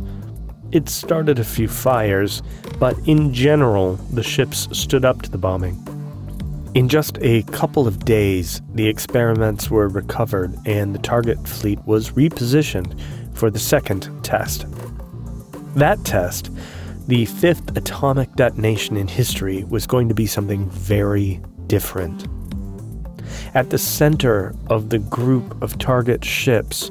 It 0.72 0.88
started 0.88 1.38
a 1.38 1.44
few 1.44 1.66
fires, 1.66 2.42
but 2.78 2.96
in 3.06 3.34
general, 3.34 3.96
the 4.12 4.22
ships 4.22 4.68
stood 4.72 5.04
up 5.04 5.22
to 5.22 5.30
the 5.30 5.38
bombing. 5.38 5.76
In 6.74 6.88
just 6.88 7.18
a 7.20 7.42
couple 7.44 7.88
of 7.88 8.04
days, 8.04 8.62
the 8.74 8.86
experiments 8.86 9.68
were 9.70 9.88
recovered 9.88 10.54
and 10.66 10.94
the 10.94 11.00
target 11.00 11.48
fleet 11.48 11.80
was 11.84 12.10
repositioned 12.10 12.98
for 13.34 13.50
the 13.50 13.58
second 13.58 14.08
test. 14.22 14.66
That 15.74 16.04
test, 16.04 16.50
the 17.08 17.24
fifth 17.24 17.76
atomic 17.76 18.32
detonation 18.36 18.96
in 18.96 19.08
history, 19.08 19.64
was 19.64 19.88
going 19.88 20.08
to 20.08 20.14
be 20.14 20.26
something 20.26 20.70
very 20.70 21.40
different. 21.66 22.28
At 23.52 23.70
the 23.70 23.78
center 23.78 24.54
of 24.68 24.90
the 24.90 25.00
group 25.00 25.60
of 25.60 25.76
target 25.76 26.24
ships, 26.24 26.88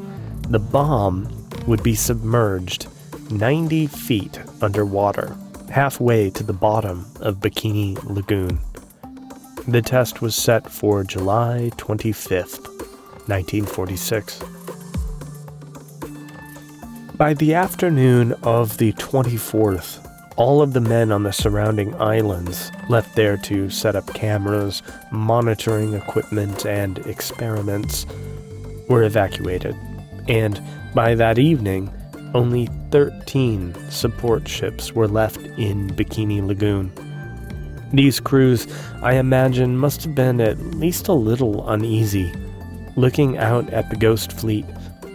the 0.50 0.60
bomb 0.60 1.30
would 1.68 1.82
be 1.84 1.96
submerged 1.96 2.88
90 3.32 3.88
feet 3.88 4.42
underwater, 4.62 5.38
halfway 5.70 6.30
to 6.32 6.44
the 6.44 6.52
bottom 6.52 7.06
of 7.22 7.38
Bikini 7.38 8.04
Lagoon. 8.04 8.60
The 9.70 9.82
test 9.82 10.22
was 10.22 10.36
set 10.36 10.70
for 10.70 11.06
July 11.06 11.72
25th, 11.78 12.68
1946. 13.30 14.44
By 17.16 17.34
the 17.36 17.54
afternoon 17.54 18.34
of 18.44 18.80
the 18.80 18.92
24th, 18.94 20.09
all 20.40 20.62
of 20.62 20.72
the 20.72 20.80
men 20.80 21.12
on 21.12 21.24
the 21.24 21.34
surrounding 21.34 21.94
islands 21.96 22.72
left 22.88 23.14
there 23.18 23.36
to 23.36 23.70
set 23.70 23.94
up 23.94 24.14
cameras, 24.14 24.82
monitoring 25.12 25.94
equipment, 25.94 26.66
and 26.66 26.98
experiments 27.00 28.06
were 28.88 29.04
evacuated. 29.04 29.76
And 30.30 30.62
by 30.96 31.14
that 31.16 31.40
evening, 31.40 31.92
only 32.34 32.70
13 32.90 33.76
support 33.90 34.48
ships 34.48 34.94
were 34.94 35.10
left 35.10 35.42
in 35.42 35.90
Bikini 35.90 36.42
Lagoon. 36.42 36.90
These 37.92 38.22
crews, 38.22 38.66
I 39.02 39.16
imagine, 39.16 39.78
must 39.78 40.06
have 40.06 40.16
been 40.16 40.40
at 40.40 40.58
least 40.58 41.10
a 41.10 41.14
little 41.14 41.68
uneasy, 41.68 42.32
looking 42.96 43.38
out 43.38 43.70
at 43.74 43.90
the 43.90 43.98
ghost 43.98 44.32
fleet, 44.32 44.66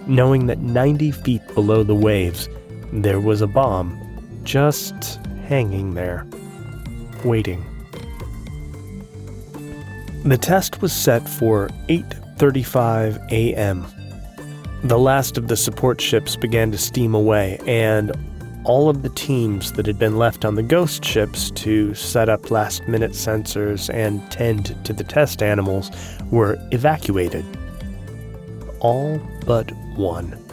knowing 0.07 0.49
that 0.49 0.59
90 0.59 1.13
feet 1.13 1.41
below 1.55 1.83
the 1.83 1.95
waves, 1.95 2.47
there 2.93 3.21
was 3.21 3.41
a 3.41 3.47
bomb 3.47 4.04
just 4.45 5.21
hanging 5.49 5.95
there, 5.95 6.27
waiting. 7.25 7.65
The 10.25 10.39
test 10.39 10.81
was 10.81 10.93
set 10.93 11.29
for 11.29 11.69
8:35 11.89 13.31
a.m. 13.31 13.87
The 14.83 14.99
last 14.99 15.39
of 15.39 15.49
the 15.49 15.57
support 15.57 16.01
ships 16.01 16.37
began 16.37 16.71
to 16.71 16.79
steam 16.79 17.15
away, 17.15 17.59
and 17.67 18.13
all 18.65 18.89
of 18.89 19.03
the 19.03 19.11
teams 19.11 19.73
that 19.73 19.87
had 19.87 19.99
been 19.99 20.17
left 20.17 20.45
on 20.45 20.55
the 20.55 20.63
ghost 20.63 21.05
ships 21.05 21.51
to 21.51 21.95
set 21.95 22.29
up 22.29 22.51
last 22.51 22.89
minute 22.89 23.13
sensors 23.13 23.93
and 23.93 24.31
tend 24.31 24.75
to 24.85 24.93
the 24.93 25.05
test 25.05 25.43
animals 25.43 25.91
were 26.31 26.57
evacuated. 26.71 27.45
All 28.81 29.21
but 29.47 29.71
one. 29.97 30.44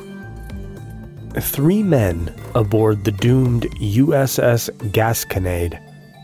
Three 1.39 1.81
men 1.81 2.33
aboard 2.55 3.05
the 3.05 3.11
doomed 3.11 3.63
USS 3.79 4.69
Gasconade, 4.91 5.79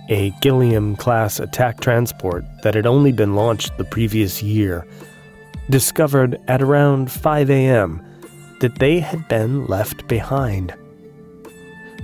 a 0.10 0.32
Gilliam 0.42 0.98
class 0.98 1.40
attack 1.40 1.80
transport 1.80 2.44
that 2.64 2.76
had 2.76 2.86
only 2.86 3.14
been 3.14 3.36
launched 3.36 3.78
the 3.78 3.86
previous 3.86 4.44
year, 4.44 4.86
discovered 5.70 6.40
at 6.50 6.62
around 6.62 7.10
5 7.10 7.50
a.m. 7.50 8.06
that 8.60 8.80
they 8.80 9.00
had 9.00 9.26
been 9.30 9.66
left 9.68 10.08
behind. 10.08 10.74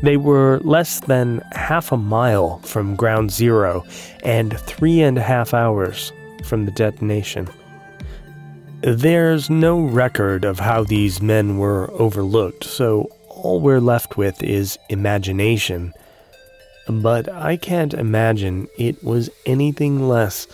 They 0.02 0.16
were 0.18 0.60
less 0.64 1.02
than 1.02 1.42
half 1.52 1.92
a 1.92 1.98
mile 1.98 2.60
from 2.60 2.96
ground 2.96 3.32
zero 3.32 3.86
and 4.24 4.58
three 4.60 5.02
and 5.02 5.18
a 5.18 5.22
half 5.22 5.54
hours 5.54 6.14
from 6.46 6.66
the 6.66 6.72
detonation. 6.72 7.50
There's 8.86 9.50
no 9.50 9.80
record 9.80 10.44
of 10.44 10.60
how 10.60 10.84
these 10.84 11.22
men 11.22 11.58
were 11.58 11.90
overlooked, 11.94 12.66
so 12.66 13.10
all 13.30 13.62
we're 13.62 13.80
left 13.80 14.18
with 14.18 14.44
is 14.44 14.78
imagination. 14.90 15.94
but 16.90 17.32
I 17.32 17.56
can't 17.56 17.94
imagine 17.94 18.68
it 18.78 19.02
was 19.02 19.30
anything 19.46 20.10
less 20.10 20.48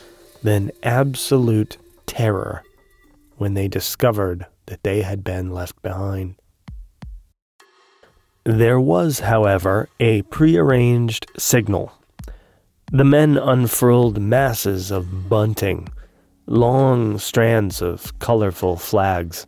than 0.44 0.70
absolute 0.84 1.78
terror 2.06 2.62
when 3.38 3.56
they 3.56 3.68
discovered 3.68 4.46
that 4.68 4.84
they 4.84 5.02
had 5.02 5.24
been 5.24 5.50
left 5.50 5.82
behind. 5.82 6.36
There 8.44 8.80
was, 8.80 9.22
however, 9.22 9.90
a 10.00 10.22
prearranged 10.22 11.26
signal. 11.36 11.94
The 12.92 13.06
men 13.06 13.40
unfurled 13.40 14.22
masses 14.22 14.92
of 14.92 15.28
bunting, 15.28 15.90
long 16.50 17.20
strands 17.20 17.82
of 17.82 18.18
colorful 18.20 18.76
flags. 18.76 19.46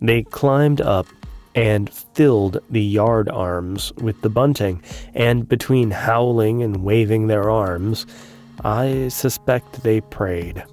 They 0.00 0.24
climbed 0.24 0.80
up 0.80 1.06
and 1.54 1.88
filled 2.14 2.58
the 2.68 2.82
yard 2.82 3.28
arms 3.28 3.92
with 4.02 4.20
the 4.22 4.28
bunting, 4.28 4.82
and 5.14 5.48
between 5.48 5.92
howling 5.92 6.62
and 6.62 6.82
waving 6.82 7.28
their 7.28 7.48
arms, 7.48 8.04
I 8.64 9.08
suspect 9.08 9.84
they 9.84 10.00
prayed. 10.00 10.64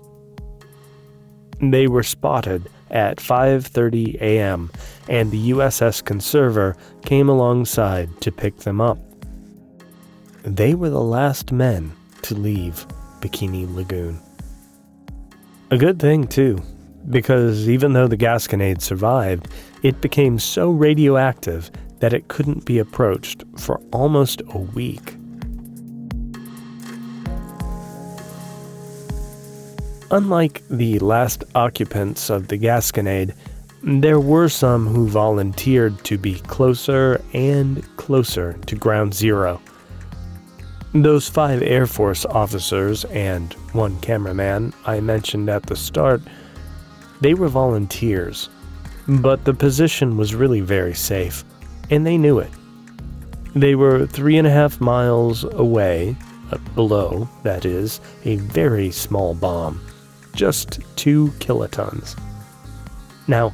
They 1.60 1.88
were 1.88 2.04
spotted 2.04 2.68
at 2.90 3.18
5:30 3.18 4.20
a.m. 4.20 4.72
and 5.08 5.30
the 5.30 5.52
USS 5.52 6.02
Conserver 6.02 6.76
came 7.06 7.30
alongside 7.30 8.10
to 8.22 8.32
pick 8.32 8.58
them 8.58 8.82
up. 8.82 8.98
They 10.44 10.74
were 10.74 10.90
the 10.90 11.04
last 11.04 11.52
men 11.52 11.92
to 12.24 12.34
leave 12.34 12.88
Bikini 13.22 13.74
Lagoon. 13.74 14.20
A 15.72 15.78
good 15.78 16.00
thing 16.00 16.28
too, 16.28 16.62
because 17.10 17.70
even 17.70 17.94
though 17.94 18.08
the 18.08 18.18
Gasconade 18.18 18.82
survived, 18.82 19.48
it 19.84 20.02
became 20.02 20.38
so 20.38 20.70
radioactive 20.70 21.72
that 22.00 22.12
it 22.12 22.28
couldn't 22.28 22.66
be 22.66 22.78
approached 22.78 23.46
for 23.58 23.80
almost 23.94 24.42
a 24.50 24.58
week. 24.58 25.16
Unlike 30.12 30.64
the 30.70 31.00
last 31.00 31.46
occupants 31.56 32.30
of 32.30 32.50
the 32.50 32.58
Gasconade, 32.58 33.34
there 33.82 34.20
were 34.20 34.50
some 34.50 34.86
who 34.88 35.08
volunteered 35.08 36.04
to 36.04 36.18
be 36.18 36.36
closer 36.42 37.22
and 37.32 37.82
closer 37.96 38.60
to 38.66 38.76
Ground 38.76 39.14
Zero. 39.14 39.62
Those 40.94 41.30
five 41.30 41.62
Air 41.62 41.88
Force 41.88 42.26
officers 42.26 43.06
and 43.06 43.54
one 43.74 44.00
cameraman 44.02 44.74
I 44.86 45.00
mentioned 45.00 45.50
at 45.50 45.64
the 45.64 45.76
start, 45.76 46.22
they 47.22 47.34
were 47.34 47.48
volunteers, 47.48 48.50
but 49.08 49.46
the 49.46 49.54
position 49.54 50.18
was 50.18 50.36
really 50.36 50.62
very 50.62 50.94
safe, 50.94 51.46
and 51.90 52.06
they 52.06 52.18
knew 52.18 52.40
it. 52.40 52.52
They 53.56 53.76
were 53.76 54.06
three 54.06 54.38
and 54.38 54.48
a 54.48 54.52
half 54.52 54.82
miles 54.82 55.44
away, 55.44 56.16
uh, 56.52 56.58
below, 56.76 57.30
that 57.44 57.66
is, 57.66 58.02
a 58.26 58.38
very 58.38 58.92
small 58.92 59.34
bomb 59.34 59.80
just 60.34 60.80
two 60.96 61.28
kilotons. 61.40 62.18
Now, 63.28 63.50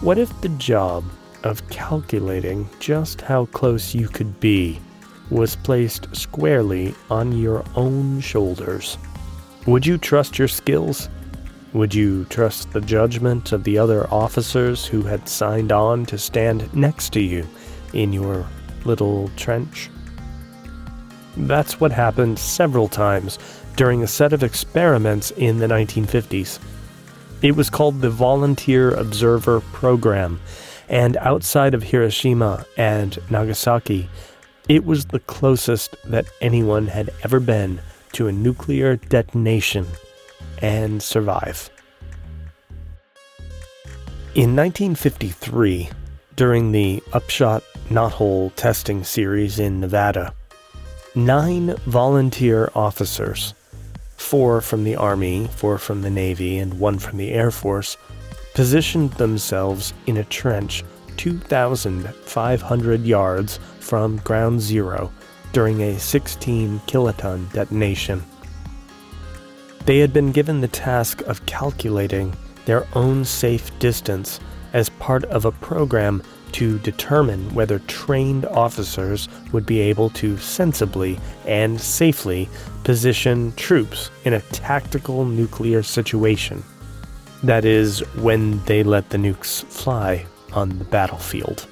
what 0.00 0.18
if 0.18 0.40
the 0.40 0.48
job 0.50 1.04
of 1.42 1.68
calculating 1.70 2.68
just 2.80 3.20
how 3.20 3.46
close 3.46 3.94
you 3.94 4.08
could 4.08 4.38
be 4.40 4.80
was 5.30 5.56
placed 5.56 6.14
squarely 6.14 6.94
on 7.10 7.32
your 7.32 7.64
own 7.74 8.20
shoulders? 8.20 8.98
Would 9.66 9.86
you 9.86 9.98
trust 9.98 10.38
your 10.38 10.48
skills? 10.48 11.08
Would 11.72 11.94
you 11.94 12.24
trust 12.26 12.72
the 12.72 12.80
judgment 12.80 13.52
of 13.52 13.64
the 13.64 13.78
other 13.78 14.06
officers 14.12 14.86
who 14.86 15.02
had 15.02 15.28
signed 15.28 15.72
on 15.72 16.06
to 16.06 16.16
stand 16.16 16.72
next 16.74 17.12
to 17.14 17.20
you 17.20 17.46
in 17.92 18.12
your 18.12 18.46
little 18.84 19.30
trench? 19.36 19.90
That's 21.36 21.80
what 21.80 21.92
happened 21.92 22.38
several 22.38 22.88
times 22.88 23.38
during 23.76 24.02
a 24.02 24.06
set 24.06 24.32
of 24.32 24.42
experiments 24.42 25.32
in 25.32 25.58
the 25.58 25.66
1950s. 25.66 26.58
It 27.42 27.54
was 27.54 27.68
called 27.68 28.00
the 28.00 28.10
Volunteer 28.10 28.92
Observer 28.92 29.60
Program, 29.60 30.40
and 30.88 31.16
outside 31.18 31.74
of 31.74 31.82
Hiroshima 31.82 32.64
and 32.78 33.18
Nagasaki, 33.28 34.08
it 34.68 34.84
was 34.84 35.06
the 35.06 35.20
closest 35.20 35.96
that 36.04 36.26
anyone 36.40 36.86
had 36.88 37.10
ever 37.22 37.40
been 37.40 37.80
to 38.12 38.28
a 38.28 38.32
nuclear 38.32 38.96
detonation 38.96 39.86
and 40.60 41.02
survive. 41.02 41.70
In 44.34 44.54
1953, 44.54 45.88
during 46.34 46.72
the 46.72 47.02
Upshot 47.12 47.62
Knothole 47.88 48.54
testing 48.56 49.04
series 49.04 49.58
in 49.58 49.80
Nevada, 49.80 50.34
nine 51.14 51.74
volunteer 51.86 52.70
officers 52.74 53.54
four 54.16 54.60
from 54.60 54.82
the 54.82 54.96
Army, 54.96 55.46
four 55.46 55.78
from 55.78 56.02
the 56.02 56.10
Navy, 56.10 56.58
and 56.58 56.80
one 56.80 56.98
from 56.98 57.16
the 57.16 57.30
Air 57.30 57.50
Force, 57.50 57.96
positioned 58.54 59.12
themselves 59.12 59.94
in 60.06 60.16
a 60.16 60.24
trench 60.24 60.82
2,500 61.16 63.02
yards 63.02 63.58
from 63.80 64.16
ground 64.18 64.60
zero 64.60 65.12
during 65.52 65.80
a 65.82 65.98
16 65.98 66.80
kiloton 66.80 67.50
detonation. 67.52 68.22
They 69.86 69.98
had 69.98 70.12
been 70.12 70.32
given 70.32 70.60
the 70.60 70.68
task 70.68 71.22
of 71.22 71.46
calculating 71.46 72.34
their 72.64 72.86
own 72.94 73.24
safe 73.24 73.76
distance 73.78 74.40
as 74.72 74.88
part 74.90 75.24
of 75.24 75.44
a 75.44 75.52
program 75.52 76.22
to 76.52 76.78
determine 76.80 77.54
whether 77.54 77.78
trained 77.80 78.44
officers 78.46 79.28
would 79.52 79.64
be 79.64 79.80
able 79.80 80.10
to 80.10 80.36
sensibly 80.38 81.18
and 81.46 81.80
safely 81.80 82.48
position 82.84 83.52
troops 83.52 84.10
in 84.24 84.32
a 84.32 84.40
tactical 84.40 85.24
nuclear 85.24 85.82
situation. 85.82 86.62
That 87.42 87.64
is, 87.64 88.00
when 88.16 88.62
they 88.64 88.82
let 88.82 89.10
the 89.10 89.18
nukes 89.18 89.64
fly 89.64 90.26
on 90.56 90.78
the 90.78 90.84
battlefield. 90.84 91.66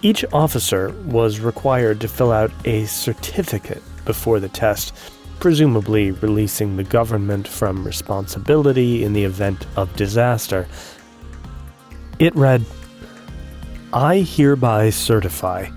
Each 0.00 0.24
officer 0.32 0.90
was 1.06 1.40
required 1.40 2.00
to 2.00 2.08
fill 2.08 2.32
out 2.32 2.52
a 2.64 2.86
certificate 2.86 3.82
before 4.04 4.40
the 4.40 4.48
test, 4.48 4.94
presumably 5.40 6.12
releasing 6.12 6.76
the 6.76 6.84
government 6.84 7.46
from 7.46 7.84
responsibility 7.84 9.04
in 9.04 9.12
the 9.12 9.24
event 9.24 9.66
of 9.76 9.94
disaster. 9.96 10.66
It 12.18 12.34
read 12.34 12.64
I 13.92 14.20
hereby 14.20 14.90
certify 14.90 15.68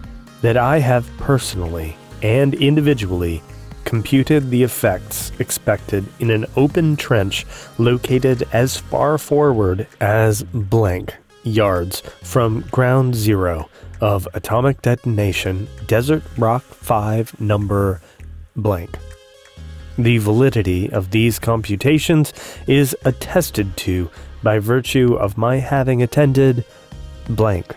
that 0.41 0.57
I 0.57 0.79
have 0.79 1.09
personally 1.17 1.95
and 2.21 2.53
individually 2.55 3.41
computed 3.85 4.49
the 4.49 4.63
effects 4.63 5.31
expected 5.39 6.05
in 6.19 6.29
an 6.29 6.45
open 6.55 6.95
trench 6.95 7.45
located 7.77 8.47
as 8.53 8.77
far 8.77 9.17
forward 9.17 9.87
as 9.99 10.43
blank 10.43 11.15
yards 11.43 12.01
from 12.23 12.61
ground 12.71 13.15
zero 13.15 13.69
of 13.99 14.27
atomic 14.33 14.81
detonation 14.81 15.67
Desert 15.87 16.23
Rock 16.37 16.63
5 16.63 17.39
number 17.39 18.01
blank. 18.55 18.97
The 19.97 20.17
validity 20.17 20.91
of 20.91 21.11
these 21.11 21.37
computations 21.39 22.33
is 22.67 22.95
attested 23.05 23.75
to 23.77 24.09
by 24.41 24.59
virtue 24.59 25.13
of 25.15 25.37
my 25.37 25.57
having 25.57 26.01
attended 26.01 26.65
blank 27.29 27.75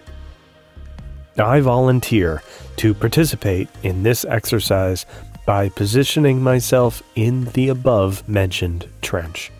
I 1.39 1.61
volunteer 1.61 2.43
to 2.77 2.95
participate 2.95 3.69
in 3.83 4.03
this 4.03 4.25
exercise 4.25 5.05
by 5.47 5.69
positioning 5.69 6.43
myself 6.43 7.03
in 7.17 7.47
the 7.53 7.69
above 7.69 8.27
mentioned 8.29 8.89
trench. 9.03 9.51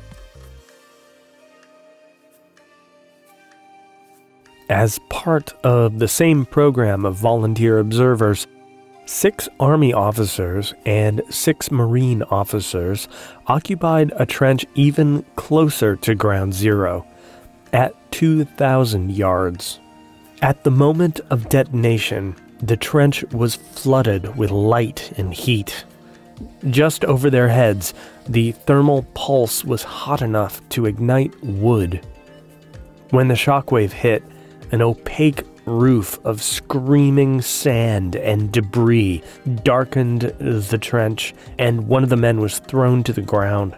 As 4.69 4.99
part 5.11 5.53
of 5.63 5.99
the 5.99 6.09
same 6.09 6.47
program 6.47 7.05
of 7.05 7.17
volunteer 7.17 7.79
observers, 7.79 8.47
six 9.07 9.49
Army 9.61 9.93
officers 9.93 10.73
and 10.87 11.23
six 11.29 11.71
Marine 11.71 12.23
officers 12.25 13.09
occupied 13.47 14.13
a 14.17 14.27
trench 14.27 14.65
even 14.75 15.25
closer 15.37 15.97
to 15.97 16.15
Ground 16.15 16.55
Zero, 16.55 17.07
at 17.73 17.95
2,000 18.13 19.13
yards 19.13 19.81
at 20.45 20.63
the 20.63 20.71
moment 20.71 21.21
of 21.31 21.49
detonation, 21.49 22.37
the 22.61 22.77
trench 22.77 23.25
was 23.33 23.55
flooded 23.55 24.37
with 24.37 24.51
light 24.51 25.11
and 25.17 25.33
heat. 25.33 25.87
Just 26.69 27.03
over 27.07 27.31
their 27.31 27.49
heads, 27.49 27.95
the 28.29 28.53
thermal 28.53 29.05
pulse 29.15 29.65
was 29.65 29.83
hot 29.83 30.21
enough 30.21 30.61
to 30.69 30.85
ignite 30.85 31.33
wood. 31.43 32.07
When 33.09 33.29
the 33.29 33.35
shockwave 33.35 33.93
hit, 33.93 34.23
an 34.75 34.83
opaque 34.83 35.45
roof 35.67 36.19
of 36.25 36.43
screaming 36.43 37.41
sand 37.41 38.17
and 38.17 38.51
debris 38.51 39.23
darkened 39.63 40.23
the 40.23 40.79
trench, 40.79 41.33
and 41.61 41.87
one 41.87 42.03
of 42.03 42.09
the 42.09 42.17
men 42.17 42.41
was 42.41 42.59
thrown 42.59 43.05
to 43.05 43.13
the 43.13 43.23
ground. 43.23 43.77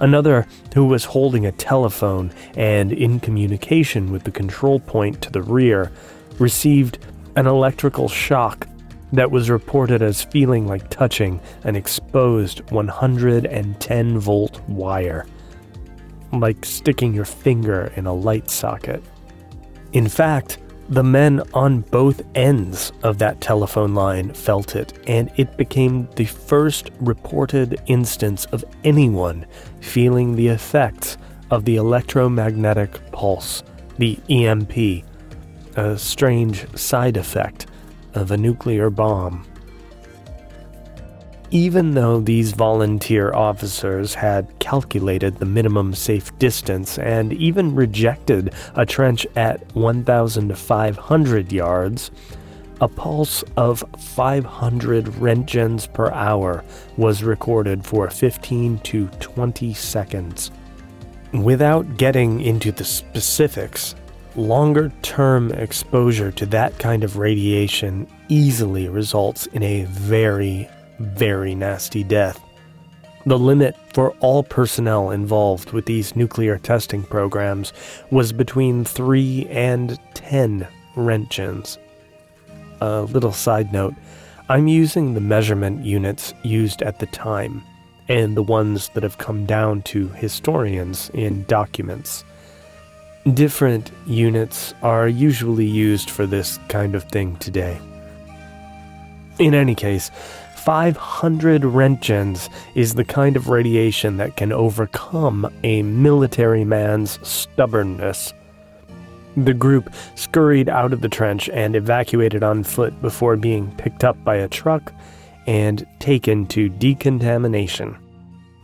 Another, 0.00 0.46
who 0.74 0.86
was 0.86 1.04
holding 1.04 1.44
a 1.44 1.52
telephone 1.52 2.32
and 2.56 2.92
in 2.92 3.20
communication 3.20 4.10
with 4.10 4.24
the 4.24 4.30
control 4.30 4.80
point 4.80 5.20
to 5.20 5.30
the 5.30 5.42
rear, 5.42 5.92
received 6.38 6.98
an 7.36 7.46
electrical 7.46 8.08
shock 8.08 8.66
that 9.12 9.30
was 9.30 9.50
reported 9.50 10.00
as 10.00 10.22
feeling 10.22 10.66
like 10.66 10.88
touching 10.88 11.38
an 11.64 11.76
exposed 11.76 12.70
110 12.70 14.18
volt 14.18 14.66
wire, 14.66 15.26
like 16.32 16.64
sticking 16.64 17.12
your 17.12 17.26
finger 17.26 17.92
in 17.96 18.06
a 18.06 18.14
light 18.14 18.48
socket. 18.48 19.04
In 19.92 20.08
fact, 20.08 20.58
the 20.88 21.02
men 21.02 21.42
on 21.52 21.80
both 21.80 22.22
ends 22.36 22.92
of 23.02 23.18
that 23.18 23.40
telephone 23.40 23.94
line 23.94 24.32
felt 24.32 24.76
it, 24.76 24.92
and 25.08 25.30
it 25.36 25.56
became 25.56 26.08
the 26.14 26.26
first 26.26 26.90
reported 27.00 27.80
instance 27.86 28.44
of 28.46 28.64
anyone 28.84 29.46
feeling 29.80 30.36
the 30.36 30.48
effects 30.48 31.18
of 31.50 31.64
the 31.64 31.76
electromagnetic 31.76 33.10
pulse, 33.10 33.64
the 33.98 34.18
EMP, 34.28 35.04
a 35.76 35.98
strange 35.98 36.66
side 36.76 37.16
effect 37.16 37.66
of 38.14 38.30
a 38.30 38.36
nuclear 38.36 38.90
bomb. 38.90 39.44
Even 41.50 41.94
though 41.94 42.20
these 42.20 42.52
volunteer 42.52 43.32
officers 43.32 44.14
had 44.14 44.58
calculated 44.58 45.36
the 45.36 45.46
minimum 45.46 45.94
safe 45.94 46.36
distance 46.38 46.98
and 46.98 47.32
even 47.34 47.74
rejected 47.74 48.52
a 48.74 48.84
trench 48.84 49.26
at 49.36 49.74
1,500 49.74 51.52
yards, 51.52 52.10
a 52.80 52.88
pulse 52.88 53.42
of 53.56 53.84
500 53.98 55.04
roentgens 55.06 55.90
per 55.92 56.10
hour 56.10 56.64
was 56.96 57.22
recorded 57.22 57.84
for 57.84 58.10
15 58.10 58.78
to 58.80 59.06
20 59.20 59.72
seconds. 59.72 60.50
Without 61.32 61.96
getting 61.96 62.40
into 62.40 62.72
the 62.72 62.84
specifics, 62.84 63.94
longer 64.34 64.92
term 65.02 65.50
exposure 65.52 66.30
to 66.32 66.44
that 66.46 66.78
kind 66.78 67.02
of 67.02 67.16
radiation 67.16 68.06
easily 68.28 68.88
results 68.88 69.46
in 69.46 69.62
a 69.62 69.84
very, 69.84 70.68
very 70.98 71.54
nasty 71.54 72.02
death. 72.04 72.40
The 73.26 73.38
limit 73.38 73.76
for 73.92 74.12
all 74.20 74.44
personnel 74.44 75.10
involved 75.10 75.72
with 75.72 75.86
these 75.86 76.14
nuclear 76.14 76.58
testing 76.58 77.02
programs 77.02 77.72
was 78.10 78.32
between 78.32 78.84
3 78.84 79.46
and 79.50 79.98
10 80.14 80.66
Roentgens. 80.94 81.78
A 82.80 83.02
little 83.02 83.32
side 83.32 83.72
note 83.72 83.94
I'm 84.48 84.68
using 84.68 85.14
the 85.14 85.20
measurement 85.20 85.84
units 85.84 86.32
used 86.44 86.82
at 86.82 87.00
the 87.00 87.06
time, 87.06 87.64
and 88.08 88.36
the 88.36 88.44
ones 88.44 88.90
that 88.90 89.02
have 89.02 89.18
come 89.18 89.44
down 89.44 89.82
to 89.82 90.08
historians 90.10 91.10
in 91.14 91.42
documents. 91.46 92.24
Different 93.34 93.90
units 94.06 94.72
are 94.82 95.08
usually 95.08 95.66
used 95.66 96.10
for 96.10 96.26
this 96.26 96.60
kind 96.68 96.94
of 96.94 97.02
thing 97.04 97.34
today. 97.38 97.76
In 99.40 99.52
any 99.52 99.74
case, 99.74 100.12
500 100.66 101.62
roentgens 101.62 102.48
is 102.74 102.94
the 102.94 103.04
kind 103.04 103.36
of 103.36 103.48
radiation 103.48 104.16
that 104.16 104.36
can 104.36 104.50
overcome 104.50 105.48
a 105.62 105.82
military 105.82 106.64
man's 106.64 107.20
stubbornness. 107.22 108.34
The 109.36 109.54
group 109.54 109.94
scurried 110.16 110.68
out 110.68 110.92
of 110.92 111.02
the 111.02 111.08
trench 111.08 111.48
and 111.50 111.76
evacuated 111.76 112.42
on 112.42 112.64
foot 112.64 113.00
before 113.00 113.36
being 113.36 113.70
picked 113.76 114.02
up 114.02 114.16
by 114.24 114.34
a 114.34 114.48
truck 114.48 114.92
and 115.46 115.86
taken 116.00 116.48
to 116.48 116.68
decontamination, 116.68 117.96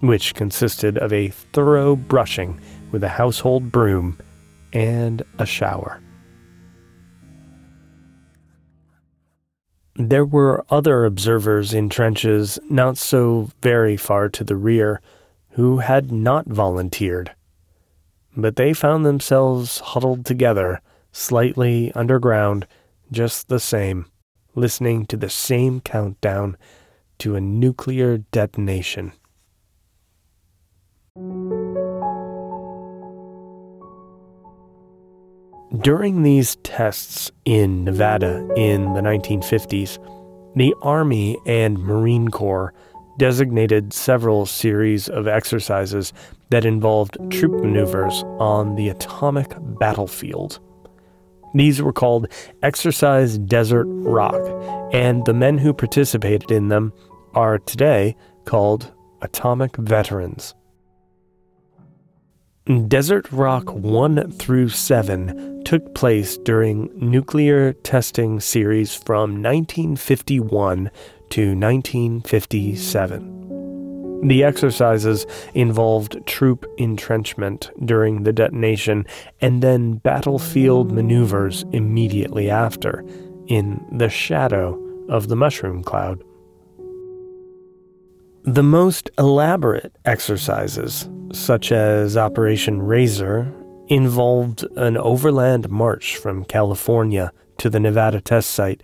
which 0.00 0.34
consisted 0.34 0.98
of 0.98 1.12
a 1.12 1.28
thorough 1.28 1.94
brushing 1.94 2.60
with 2.90 3.04
a 3.04 3.08
household 3.08 3.70
broom 3.70 4.18
and 4.72 5.22
a 5.38 5.46
shower. 5.46 6.01
There 10.08 10.24
were 10.24 10.64
other 10.68 11.04
observers 11.04 11.72
in 11.72 11.88
trenches 11.88 12.58
not 12.68 12.98
so 12.98 13.50
very 13.62 13.96
far 13.96 14.28
to 14.30 14.42
the 14.42 14.56
rear 14.56 15.00
who 15.50 15.78
had 15.78 16.10
not 16.10 16.48
volunteered, 16.48 17.30
but 18.36 18.56
they 18.56 18.72
found 18.72 19.06
themselves 19.06 19.78
huddled 19.78 20.26
together, 20.26 20.80
slightly 21.12 21.92
underground, 21.92 22.66
just 23.12 23.46
the 23.46 23.60
same, 23.60 24.06
listening 24.56 25.06
to 25.06 25.16
the 25.16 25.30
same 25.30 25.80
countdown 25.80 26.56
to 27.18 27.36
a 27.36 27.40
nuclear 27.40 28.18
detonation. 28.32 29.12
During 35.80 36.22
these 36.22 36.56
tests 36.56 37.30
in 37.46 37.84
Nevada 37.84 38.46
in 38.56 38.92
the 38.92 39.00
1950s, 39.00 39.96
the 40.54 40.74
Army 40.82 41.38
and 41.46 41.78
Marine 41.78 42.28
Corps 42.28 42.74
designated 43.18 43.94
several 43.94 44.44
series 44.44 45.08
of 45.08 45.26
exercises 45.26 46.12
that 46.50 46.66
involved 46.66 47.16
troop 47.30 47.52
maneuvers 47.52 48.22
on 48.38 48.74
the 48.74 48.90
atomic 48.90 49.54
battlefield. 49.58 50.60
These 51.54 51.80
were 51.80 51.92
called 51.92 52.28
Exercise 52.62 53.38
Desert 53.38 53.86
Rock, 53.88 54.42
and 54.92 55.24
the 55.24 55.34
men 55.34 55.56
who 55.56 55.72
participated 55.72 56.50
in 56.50 56.68
them 56.68 56.92
are 57.32 57.58
today 57.58 58.14
called 58.44 58.92
Atomic 59.22 59.76
Veterans. 59.78 60.54
Desert 62.86 63.26
Rock 63.32 63.74
1 63.74 64.30
through 64.30 64.68
7 64.68 65.64
took 65.64 65.96
place 65.96 66.38
during 66.38 66.92
nuclear 66.94 67.72
testing 67.72 68.38
series 68.38 68.94
from 68.94 69.42
1951 69.42 70.88
to 71.30 71.58
1957. 71.58 74.28
The 74.28 74.44
exercises 74.44 75.26
involved 75.54 76.24
troop 76.24 76.64
entrenchment 76.78 77.68
during 77.84 78.22
the 78.22 78.32
detonation 78.32 79.06
and 79.40 79.60
then 79.60 79.94
battlefield 79.94 80.92
maneuvers 80.92 81.64
immediately 81.72 82.48
after, 82.48 83.04
in 83.48 83.84
the 83.90 84.08
shadow 84.08 84.80
of 85.08 85.26
the 85.26 85.34
mushroom 85.34 85.82
cloud. 85.82 86.22
The 88.44 88.62
most 88.62 89.10
elaborate 89.18 89.96
exercises, 90.04 91.08
such 91.32 91.72
as 91.72 92.16
Operation 92.16 92.82
Razor, 92.82 93.52
involved 93.88 94.64
an 94.76 94.96
overland 94.96 95.68
march 95.68 96.16
from 96.16 96.44
California 96.44 97.32
to 97.58 97.68
the 97.68 97.80
Nevada 97.80 98.20
test 98.20 98.50
site, 98.50 98.82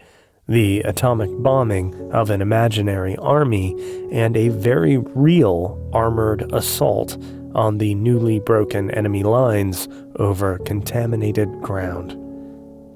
the 0.48 0.80
atomic 0.80 1.30
bombing 1.42 2.10
of 2.12 2.30
an 2.30 2.40
imaginary 2.40 3.16
army, 3.16 3.74
and 4.10 4.36
a 4.36 4.48
very 4.48 4.96
real 4.96 5.78
armored 5.92 6.50
assault 6.52 7.16
on 7.54 7.78
the 7.78 7.94
newly 7.94 8.40
broken 8.40 8.90
enemy 8.90 9.22
lines 9.22 9.88
over 10.16 10.58
contaminated 10.60 11.48
ground. 11.60 12.12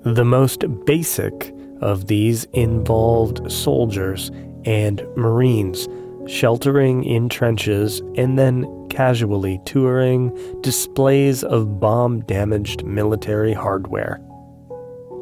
The 0.04 0.24
most 0.24 0.64
basic 0.84 1.54
of 1.80 2.06
these 2.06 2.44
involved 2.52 3.50
soldiers 3.50 4.30
and 4.64 5.04
Marines 5.16 5.88
sheltering 6.26 7.04
in 7.04 7.28
trenches, 7.28 8.00
and 8.16 8.38
then 8.38 8.66
casually 8.88 9.61
touring 9.64 10.30
displays 10.61 11.42
of 11.42 11.80
bomb 11.80 12.20
damaged 12.20 12.85
military 12.85 13.52
hardware. 13.52 14.20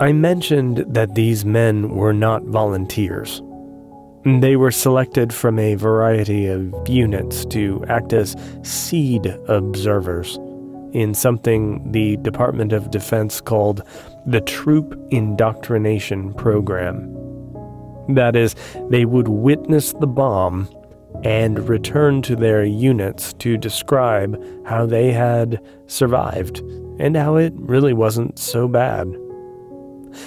I 0.00 0.12
mentioned 0.12 0.84
that 0.88 1.14
these 1.14 1.44
men 1.44 1.90
were 1.90 2.12
not 2.12 2.42
volunteers. 2.44 3.42
They 4.24 4.56
were 4.56 4.70
selected 4.70 5.32
from 5.32 5.58
a 5.58 5.74
variety 5.74 6.46
of 6.46 6.74
units 6.88 7.44
to 7.46 7.84
act 7.88 8.12
as 8.12 8.36
seed 8.62 9.26
observers 9.48 10.38
in 10.92 11.14
something 11.14 11.92
the 11.92 12.16
Department 12.18 12.72
of 12.72 12.90
Defense 12.90 13.40
called 13.40 13.82
the 14.26 14.40
Troop 14.40 14.98
Indoctrination 15.10 16.34
Program. 16.34 17.16
That 18.14 18.36
is, 18.36 18.54
they 18.90 19.04
would 19.04 19.28
witness 19.28 19.92
the 19.92 20.06
bomb 20.06 20.68
and 21.24 21.68
returned 21.68 22.24
to 22.24 22.37
their 22.37 22.64
units 22.64 23.33
to 23.35 23.56
describe 23.56 24.42
how 24.66 24.87
they 24.87 25.12
had 25.12 25.61
survived 25.87 26.61
and 26.98 27.16
how 27.16 27.37
it 27.37 27.52
really 27.56 27.92
wasn't 27.92 28.38
so 28.38 28.68
bad. 28.68 29.14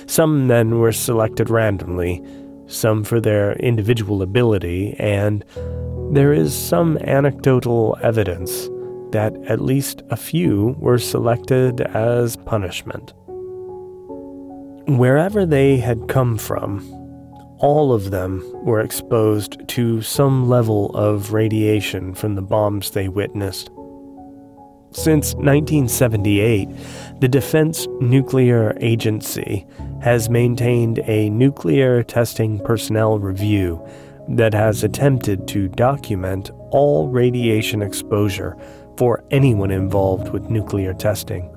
Some 0.05 0.47
men 0.47 0.79
were 0.79 0.91
selected 0.91 1.49
randomly, 1.49 2.23
some 2.67 3.03
for 3.03 3.19
their 3.19 3.53
individual 3.53 4.21
ability, 4.21 4.95
and 4.97 5.43
there 6.11 6.33
is 6.33 6.53
some 6.53 6.97
anecdotal 6.99 7.97
evidence 8.01 8.69
that 9.11 9.35
at 9.47 9.61
least 9.61 10.01
a 10.09 10.15
few 10.15 10.75
were 10.79 10.97
selected 10.97 11.81
as 11.81 12.35
punishment. 12.35 13.13
Wherever 14.87 15.45
they 15.45 15.77
had 15.77 16.07
come 16.07 16.37
from, 16.37 16.79
all 17.63 17.93
of 17.93 18.11
them 18.11 18.43
were 18.65 18.81
exposed 18.81 19.65
to 19.69 20.01
some 20.01 20.49
level 20.49 20.93
of 20.97 21.31
radiation 21.31 22.13
from 22.13 22.35
the 22.35 22.41
bombs 22.41 22.91
they 22.91 23.07
witnessed. 23.07 23.69
Since 24.91 25.33
1978, 25.35 26.67
the 27.21 27.29
Defense 27.29 27.87
Nuclear 28.01 28.77
Agency 28.81 29.65
has 30.01 30.29
maintained 30.29 30.99
a 31.05 31.29
nuclear 31.29 32.03
testing 32.03 32.59
personnel 32.59 33.17
review 33.17 33.81
that 34.27 34.53
has 34.53 34.83
attempted 34.83 35.47
to 35.47 35.69
document 35.69 36.51
all 36.71 37.07
radiation 37.07 37.81
exposure 37.81 38.57
for 38.97 39.23
anyone 39.31 39.71
involved 39.71 40.33
with 40.33 40.49
nuclear 40.49 40.93
testing. 40.93 41.49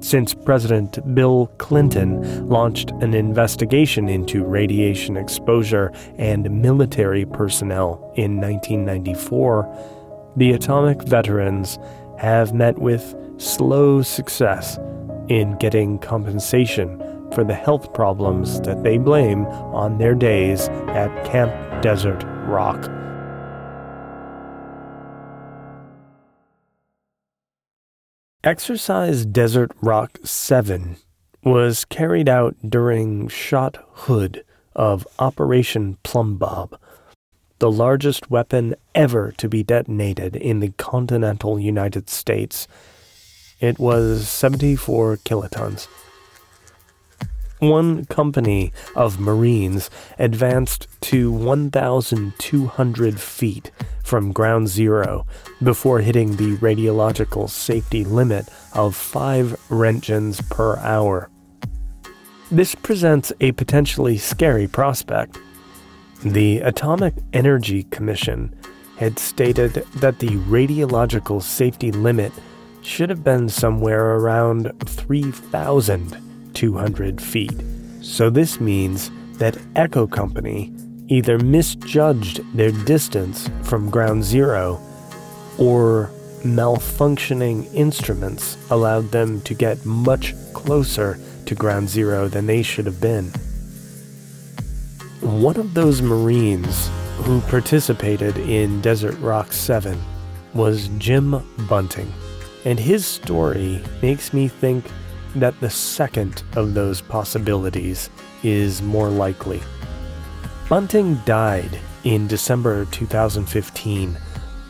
Since 0.00 0.32
President 0.32 1.14
Bill 1.14 1.50
Clinton 1.58 2.48
launched 2.48 2.92
an 3.02 3.14
investigation 3.14 4.08
into 4.08 4.44
radiation 4.44 5.16
exposure 5.16 5.92
and 6.16 6.48
military 6.62 7.24
personnel 7.24 8.12
in 8.14 8.40
1994, 8.40 10.32
the 10.36 10.52
atomic 10.52 11.02
veterans 11.02 11.78
have 12.18 12.54
met 12.54 12.78
with 12.78 13.14
slow 13.38 14.02
success 14.02 14.78
in 15.28 15.56
getting 15.58 15.98
compensation 15.98 16.98
for 17.32 17.44
the 17.44 17.54
health 17.54 17.92
problems 17.92 18.60
that 18.62 18.82
they 18.84 18.98
blame 18.98 19.46
on 19.46 19.98
their 19.98 20.14
days 20.14 20.68
at 20.88 21.24
Camp 21.24 21.52
Desert 21.82 22.24
Rock. 22.46 22.97
Exercise 28.48 29.26
Desert 29.26 29.72
Rock 29.82 30.20
7 30.24 30.96
was 31.44 31.84
carried 31.84 32.30
out 32.30 32.56
during 32.66 33.28
shot 33.28 33.76
hood 33.92 34.42
of 34.74 35.06
Operation 35.18 35.98
Plumbbob, 36.02 36.78
the 37.58 37.70
largest 37.70 38.30
weapon 38.30 38.74
ever 38.94 39.32
to 39.32 39.50
be 39.50 39.62
detonated 39.62 40.34
in 40.34 40.60
the 40.60 40.70
continental 40.78 41.60
United 41.60 42.08
States. 42.08 42.66
It 43.60 43.78
was 43.78 44.26
74 44.26 45.18
kilotons. 45.18 45.86
One 47.60 48.04
company 48.04 48.72
of 48.94 49.18
Marines 49.18 49.90
advanced 50.18 50.86
to 51.02 51.32
1,200 51.32 53.20
feet 53.20 53.72
from 54.04 54.32
ground 54.32 54.68
zero 54.68 55.26
before 55.62 55.98
hitting 56.00 56.36
the 56.36 56.56
radiological 56.58 57.50
safety 57.50 58.04
limit 58.04 58.48
of 58.74 58.94
5 58.94 59.56
roentgens 59.70 60.48
per 60.48 60.76
hour. 60.78 61.30
This 62.50 62.76
presents 62.76 63.32
a 63.40 63.52
potentially 63.52 64.18
scary 64.18 64.68
prospect. 64.68 65.36
The 66.22 66.60
Atomic 66.60 67.14
Energy 67.32 67.82
Commission 67.84 68.54
had 68.98 69.18
stated 69.18 69.84
that 69.96 70.20
the 70.20 70.36
radiological 70.46 71.42
safety 71.42 71.90
limit 71.90 72.32
should 72.82 73.10
have 73.10 73.24
been 73.24 73.48
somewhere 73.48 74.16
around 74.16 74.72
3,000 74.86 76.27
200 76.58 77.20
feet. 77.20 77.54
So 78.00 78.30
this 78.30 78.60
means 78.60 79.12
that 79.34 79.56
Echo 79.76 80.08
Company 80.08 80.72
either 81.06 81.38
misjudged 81.38 82.40
their 82.52 82.72
distance 82.84 83.48
from 83.62 83.90
ground 83.90 84.24
zero 84.24 84.80
or 85.56 86.10
malfunctioning 86.42 87.72
instruments 87.72 88.56
allowed 88.70 89.08
them 89.12 89.40
to 89.42 89.54
get 89.54 89.86
much 89.86 90.34
closer 90.52 91.16
to 91.46 91.54
ground 91.54 91.88
zero 91.88 92.26
than 92.26 92.46
they 92.46 92.64
should 92.64 92.86
have 92.86 93.00
been. 93.00 93.26
One 95.20 95.58
of 95.58 95.74
those 95.74 96.02
Marines 96.02 96.90
who 97.18 97.40
participated 97.42 98.36
in 98.36 98.80
Desert 98.80 99.16
Rock 99.20 99.52
7 99.52 99.96
was 100.54 100.88
Jim 100.98 101.40
Bunting, 101.68 102.12
and 102.64 102.80
his 102.80 103.06
story 103.06 103.80
makes 104.02 104.32
me 104.32 104.48
think 104.48 104.84
that 105.40 105.58
the 105.60 105.70
second 105.70 106.42
of 106.56 106.74
those 106.74 107.00
possibilities 107.00 108.10
is 108.42 108.82
more 108.82 109.08
likely. 109.08 109.60
Bunting 110.68 111.16
died 111.24 111.78
in 112.04 112.26
December 112.26 112.84
2015, 112.86 114.16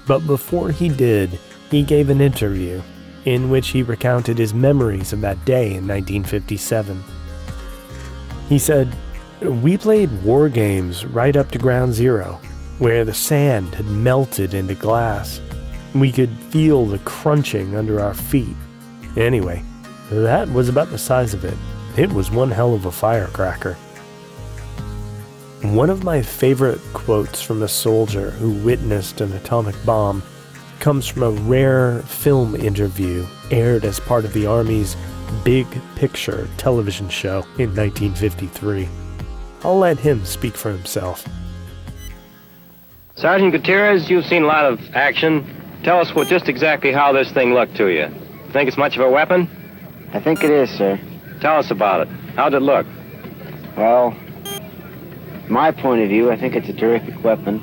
but 0.07 0.27
before 0.27 0.71
he 0.71 0.89
did, 0.89 1.39
he 1.71 1.83
gave 1.83 2.09
an 2.11 2.21
interview 2.21 2.81
in 3.25 3.51
which 3.51 3.69
he 3.69 3.83
recounted 3.83 4.39
his 4.39 4.55
memories 4.55 5.13
of 5.13 5.21
that 5.21 5.45
day 5.45 5.75
in 5.75 5.87
1957. 5.87 7.03
He 8.49 8.59
said, 8.59 8.95
We 9.43 9.77
played 9.77 10.23
war 10.23 10.49
games 10.49 11.05
right 11.05 11.37
up 11.37 11.51
to 11.51 11.59
ground 11.59 11.93
zero, 11.93 12.41
where 12.79 13.05
the 13.05 13.13
sand 13.13 13.75
had 13.75 13.87
melted 13.87 14.55
into 14.55 14.75
glass. 14.75 15.41
We 15.95 16.11
could 16.13 16.31
feel 16.51 16.87
the 16.87 16.99
crunching 17.01 17.77
under 17.77 18.01
our 18.01 18.15
feet. 18.15 18.57
Anyway, 19.17 19.63
that 20.11 20.49
was 20.51 20.69
about 20.69 20.91
the 20.91 20.99
size 20.99 21.35
of 21.35 21.45
it. 21.45 21.57
It 21.97 22.13
was 22.13 22.31
one 22.31 22.51
hell 22.51 22.75
of 22.75 22.87
a 22.87 22.93
firecracker. 22.93 23.75
One 25.63 25.91
of 25.91 26.05
my 26.05 26.23
favorite 26.23 26.81
quotes 26.93 27.43
from 27.43 27.63
a 27.63 27.69
soldier 27.69 28.31
who 28.31 28.53
witnessed 28.65 29.21
an 29.21 29.33
atomic 29.33 29.75
bomb 29.85 30.23
comes 30.79 31.07
from 31.07 31.23
a 31.25 31.31
rare 31.31 32.01
film 32.03 32.55
interview 32.55 33.27
aired 33.51 33.85
as 33.85 33.99
part 33.99 34.25
of 34.25 34.33
the 34.33 34.47
Army's 34.47 34.97
Big 35.45 35.67
Picture 35.97 36.49
television 36.57 37.09
show 37.09 37.43
in 37.59 37.75
1953. 37.75 38.89
I'll 39.65 39.79
let 39.79 39.99
him 39.99 40.25
speak 40.25 40.55
for 40.55 40.71
himself. 40.71 41.27
Sergeant 43.17 43.51
Gutierrez, 43.51 44.09
you've 44.09 44.27
seen 44.27 44.45
a 44.45 44.47
lot 44.47 44.65
of 44.65 44.79
action. 44.95 45.45
Tell 45.83 45.99
us 45.99 46.15
what 46.15 46.29
just 46.29 46.49
exactly 46.49 46.93
how 46.93 47.13
this 47.13 47.33
thing 47.33 47.53
looked 47.53 47.77
to 47.77 47.89
you. 47.89 48.07
Think 48.53 48.69
it's 48.69 48.79
much 48.79 48.95
of 48.95 49.03
a 49.03 49.11
weapon? 49.11 49.58
I 50.13 50.21
think 50.21 50.43
it 50.43 50.51
is, 50.51 50.71
sir. 50.71 50.99
Tell 51.41 51.59
us 51.59 51.71
about 51.71 52.07
it. 52.07 52.09
How'd 52.35 52.55
it 52.55 52.61
look? 52.61 52.87
Well, 53.77 54.17
my 55.49 55.71
point 55.71 56.03
of 56.03 56.09
view, 56.09 56.31
I 56.31 56.37
think 56.37 56.57
it's 56.57 56.69
a 56.69 56.73
terrific 56.73 57.23
weapon, 57.23 57.61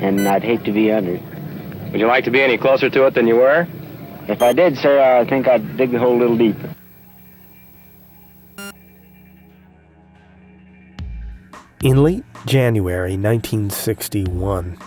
and 0.00 0.26
I'd 0.28 0.42
hate 0.42 0.64
to 0.64 0.72
be 0.72 0.90
under 0.92 1.14
it. 1.14 1.22
Would 1.92 2.00
you 2.00 2.06
like 2.06 2.24
to 2.24 2.30
be 2.30 2.42
any 2.42 2.58
closer 2.58 2.90
to 2.90 3.06
it 3.06 3.14
than 3.14 3.26
you 3.26 3.36
were? 3.36 3.66
If 4.28 4.42
I 4.42 4.52
did, 4.52 4.76
sir, 4.78 5.00
I 5.00 5.24
think 5.24 5.48
I'd 5.48 5.76
dig 5.76 5.90
the 5.92 5.98
hole 5.98 6.16
a 6.16 6.20
little 6.20 6.36
deeper. 6.36 6.74
In 11.82 12.02
late 12.04 12.24
January 12.46 13.16
1961, 13.16 14.78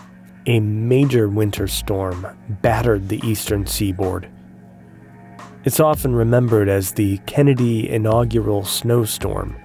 a 0.45 0.59
major 0.59 1.27
winter 1.27 1.67
storm 1.67 2.25
battered 2.61 3.09
the 3.09 3.19
eastern 3.27 3.65
seaboard. 3.65 4.29
It's 5.65 5.79
often 5.79 6.13
remembered 6.15 6.69
as 6.69 6.91
the 6.91 7.17
Kennedy 7.25 7.89
inaugural 7.89 8.65
snowstorm. 8.65 9.55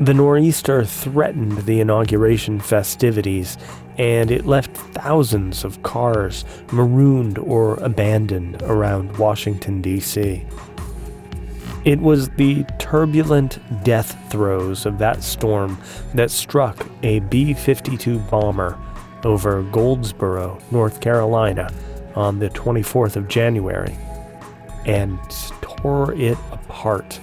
The 0.00 0.14
nor'easter 0.14 0.84
threatened 0.84 1.58
the 1.58 1.78
inauguration 1.78 2.58
festivities, 2.58 3.56
and 3.98 4.32
it 4.32 4.46
left 4.46 4.76
thousands 4.76 5.62
of 5.62 5.80
cars 5.84 6.44
marooned 6.72 7.38
or 7.38 7.74
abandoned 7.74 8.62
around 8.62 9.16
Washington, 9.16 9.80
D.C. 9.80 10.44
It 11.84 12.00
was 12.00 12.28
the 12.30 12.64
turbulent 12.80 13.60
death 13.84 14.18
throes 14.28 14.86
of 14.86 14.98
that 14.98 15.22
storm 15.22 15.78
that 16.14 16.32
struck 16.32 16.84
a 17.04 17.20
B 17.20 17.54
52 17.54 18.18
bomber 18.18 18.76
over 19.22 19.62
Goldsboro, 19.70 20.58
North 20.72 21.00
Carolina, 21.00 21.70
on 22.16 22.40
the 22.40 22.50
24th 22.50 23.14
of 23.14 23.28
January 23.28 23.96
and 24.86 25.18
tore 25.60 26.12
it 26.14 26.38
apart. 26.50 27.20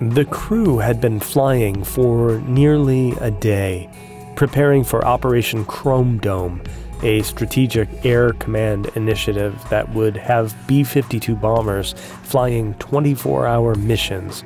The 0.00 0.26
crew 0.26 0.78
had 0.78 1.00
been 1.00 1.20
flying 1.20 1.82
for 1.82 2.38
nearly 2.40 3.12
a 3.20 3.30
day, 3.30 3.88
preparing 4.36 4.84
for 4.84 5.06
Operation 5.06 5.64
Chrome 5.64 6.18
Dome, 6.18 6.62
a 7.02 7.22
strategic 7.22 7.88
air 8.04 8.32
command 8.34 8.90
initiative 8.94 9.58
that 9.70 9.88
would 9.94 10.16
have 10.16 10.54
B 10.66 10.84
52 10.84 11.34
bombers 11.34 11.94
flying 12.24 12.74
24 12.74 13.46
hour 13.46 13.74
missions, 13.74 14.44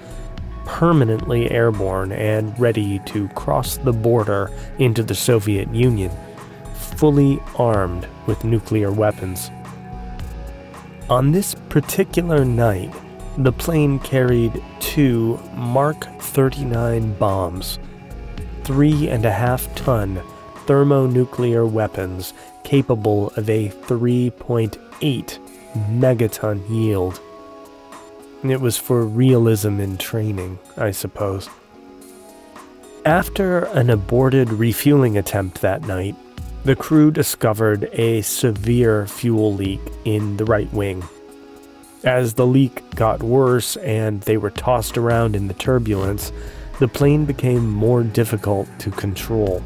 permanently 0.66 1.50
airborne 1.50 2.12
and 2.12 2.56
ready 2.58 3.00
to 3.06 3.28
cross 3.30 3.76
the 3.76 3.92
border 3.92 4.50
into 4.78 5.02
the 5.02 5.16
Soviet 5.16 5.72
Union, 5.74 6.12
fully 6.74 7.40
armed 7.56 8.06
with 8.26 8.44
nuclear 8.44 8.92
weapons. 8.92 9.50
On 11.10 11.32
this 11.32 11.56
particular 11.68 12.44
night, 12.44 12.94
the 13.36 13.50
plane 13.50 13.98
carried 13.98 14.62
two 14.78 15.40
Mark 15.56 16.04
39 16.20 17.14
bombs, 17.14 17.80
three 18.62 19.08
and 19.08 19.24
a 19.26 19.32
half 19.32 19.74
ton 19.74 20.22
thermonuclear 20.66 21.66
weapons 21.66 22.32
capable 22.62 23.30
of 23.30 23.50
a 23.50 23.70
3.8 23.70 24.78
megaton 25.98 26.70
yield. 26.70 27.20
It 28.44 28.60
was 28.60 28.76
for 28.76 29.04
realism 29.04 29.80
in 29.80 29.98
training, 29.98 30.60
I 30.76 30.92
suppose. 30.92 31.48
After 33.04 33.64
an 33.64 33.90
aborted 33.90 34.52
refueling 34.52 35.18
attempt 35.18 35.60
that 35.60 35.82
night, 35.82 36.14
the 36.64 36.76
crew 36.76 37.10
discovered 37.10 37.88
a 37.92 38.20
severe 38.20 39.06
fuel 39.06 39.54
leak 39.54 39.80
in 40.04 40.36
the 40.36 40.44
right 40.44 40.70
wing. 40.72 41.02
As 42.04 42.34
the 42.34 42.46
leak 42.46 42.94
got 42.94 43.22
worse 43.22 43.76
and 43.78 44.20
they 44.22 44.36
were 44.36 44.50
tossed 44.50 44.98
around 44.98 45.36
in 45.36 45.48
the 45.48 45.54
turbulence, 45.54 46.32
the 46.78 46.88
plane 46.88 47.24
became 47.24 47.70
more 47.70 48.02
difficult 48.02 48.68
to 48.80 48.90
control. 48.90 49.62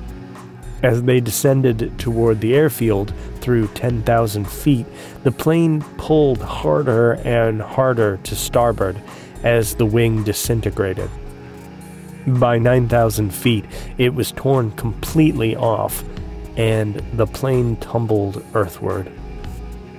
As 0.85 1.03
they 1.03 1.21
descended 1.21 1.99
toward 1.99 2.41
the 2.41 2.55
airfield 2.55 3.13
through 3.41 3.69
10,000 3.69 4.49
feet, 4.49 4.87
the 5.23 5.33
plane 5.33 5.81
pulled 5.97 6.43
harder 6.43 7.15
and 7.25 7.61
harder 7.61 8.19
to 8.19 8.37
starboard 8.37 9.01
as 9.43 9.75
the 9.75 9.87
wing 9.87 10.23
disintegrated. 10.23 11.11
By 12.27 12.59
9,000 12.59 13.35
feet, 13.35 13.65
it 13.99 14.15
was 14.15 14.33
torn 14.33 14.73
completely 14.73 15.57
off, 15.57 16.05
and 16.57 16.97
the 17.15 17.27
plane 17.27 17.77
tumbled 17.77 18.45
earthward. 18.55 19.11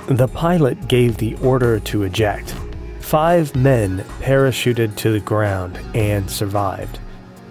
The 0.07 0.27
pilot 0.27 0.87
gave 0.87 1.17
the 1.17 1.35
order 1.37 1.79
to 1.79 2.03
eject. 2.03 2.55
Five 2.99 3.55
men 3.55 4.05
parachuted 4.19 4.95
to 4.97 5.11
the 5.11 5.19
ground 5.19 5.79
and 5.93 6.29
survived. 6.29 6.97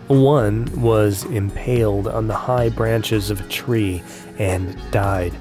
One 0.08 0.66
was 0.80 1.24
impaled 1.24 2.08
on 2.08 2.26
the 2.26 2.34
high 2.34 2.68
branches 2.68 3.30
of 3.30 3.40
a 3.40 3.48
tree 3.48 4.02
and 4.38 4.78
died. 4.90 5.34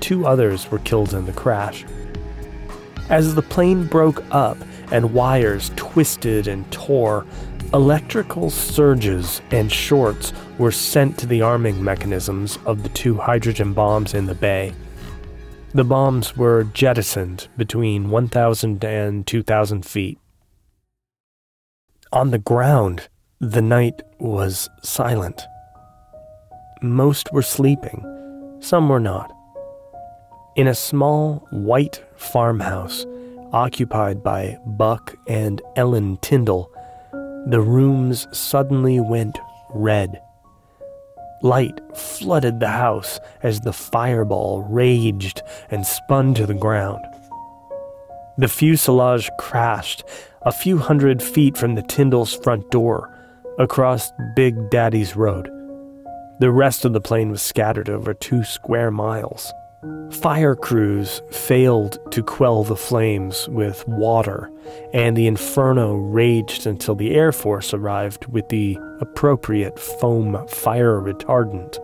Two 0.00 0.26
others 0.26 0.70
were 0.70 0.78
killed 0.80 1.14
in 1.14 1.24
the 1.24 1.32
crash. 1.32 1.84
As 3.08 3.34
the 3.34 3.42
plane 3.42 3.86
broke 3.86 4.22
up 4.30 4.58
and 4.92 5.14
wires 5.14 5.70
twisted 5.76 6.46
and 6.46 6.70
tore, 6.70 7.26
Electrical 7.74 8.48
surges 8.48 9.42
and 9.50 9.70
shorts 9.70 10.32
were 10.56 10.72
sent 10.72 11.18
to 11.18 11.26
the 11.26 11.42
arming 11.42 11.84
mechanisms 11.84 12.58
of 12.64 12.82
the 12.82 12.88
two 12.88 13.18
hydrogen 13.18 13.74
bombs 13.74 14.14
in 14.14 14.24
the 14.24 14.34
bay. 14.34 14.72
The 15.74 15.84
bombs 15.84 16.34
were 16.34 16.64
jettisoned 16.64 17.48
between 17.58 18.08
1,000 18.08 18.82
and 18.82 19.26
2,000 19.26 19.84
feet. 19.84 20.18
On 22.10 22.30
the 22.30 22.38
ground, 22.38 23.08
the 23.38 23.60
night 23.60 24.00
was 24.18 24.70
silent. 24.82 25.42
Most 26.80 27.30
were 27.34 27.42
sleeping, 27.42 28.02
some 28.60 28.88
were 28.88 28.98
not. 28.98 29.30
In 30.56 30.68
a 30.68 30.74
small 30.74 31.46
white 31.50 32.02
farmhouse 32.16 33.04
occupied 33.52 34.22
by 34.22 34.56
Buck 34.64 35.16
and 35.26 35.60
Ellen 35.76 36.16
Tyndall, 36.22 36.72
the 37.48 37.60
rooms 37.62 38.26
suddenly 38.30 39.00
went 39.00 39.38
red. 39.70 40.20
Light 41.42 41.80
flooded 41.96 42.60
the 42.60 42.68
house 42.68 43.18
as 43.42 43.60
the 43.60 43.72
fireball 43.72 44.62
raged 44.64 45.42
and 45.70 45.86
spun 45.86 46.34
to 46.34 46.44
the 46.44 46.52
ground. 46.52 47.02
The 48.36 48.48
fuselage 48.48 49.30
crashed 49.38 50.04
a 50.42 50.52
few 50.52 50.76
hundred 50.76 51.22
feet 51.22 51.56
from 51.56 51.74
the 51.74 51.82
Tyndall's 51.82 52.34
front 52.34 52.70
door 52.70 53.18
across 53.58 54.12
Big 54.36 54.68
Daddy's 54.68 55.16
Road. 55.16 55.48
The 56.40 56.50
rest 56.50 56.84
of 56.84 56.92
the 56.92 57.00
plane 57.00 57.30
was 57.30 57.40
scattered 57.40 57.88
over 57.88 58.12
two 58.12 58.44
square 58.44 58.90
miles. 58.90 59.52
Fire 60.10 60.56
crews 60.56 61.22
failed 61.30 61.98
to 62.10 62.22
quell 62.24 62.64
the 62.64 62.74
flames 62.74 63.48
with 63.48 63.86
water, 63.86 64.50
and 64.92 65.16
the 65.16 65.28
inferno 65.28 65.94
raged 65.94 66.66
until 66.66 66.96
the 66.96 67.14
Air 67.14 67.30
Force 67.30 67.72
arrived 67.72 68.26
with 68.26 68.48
the 68.48 68.76
appropriate 69.00 69.78
foam 69.78 70.44
fire 70.48 71.00
retardant. 71.00 71.78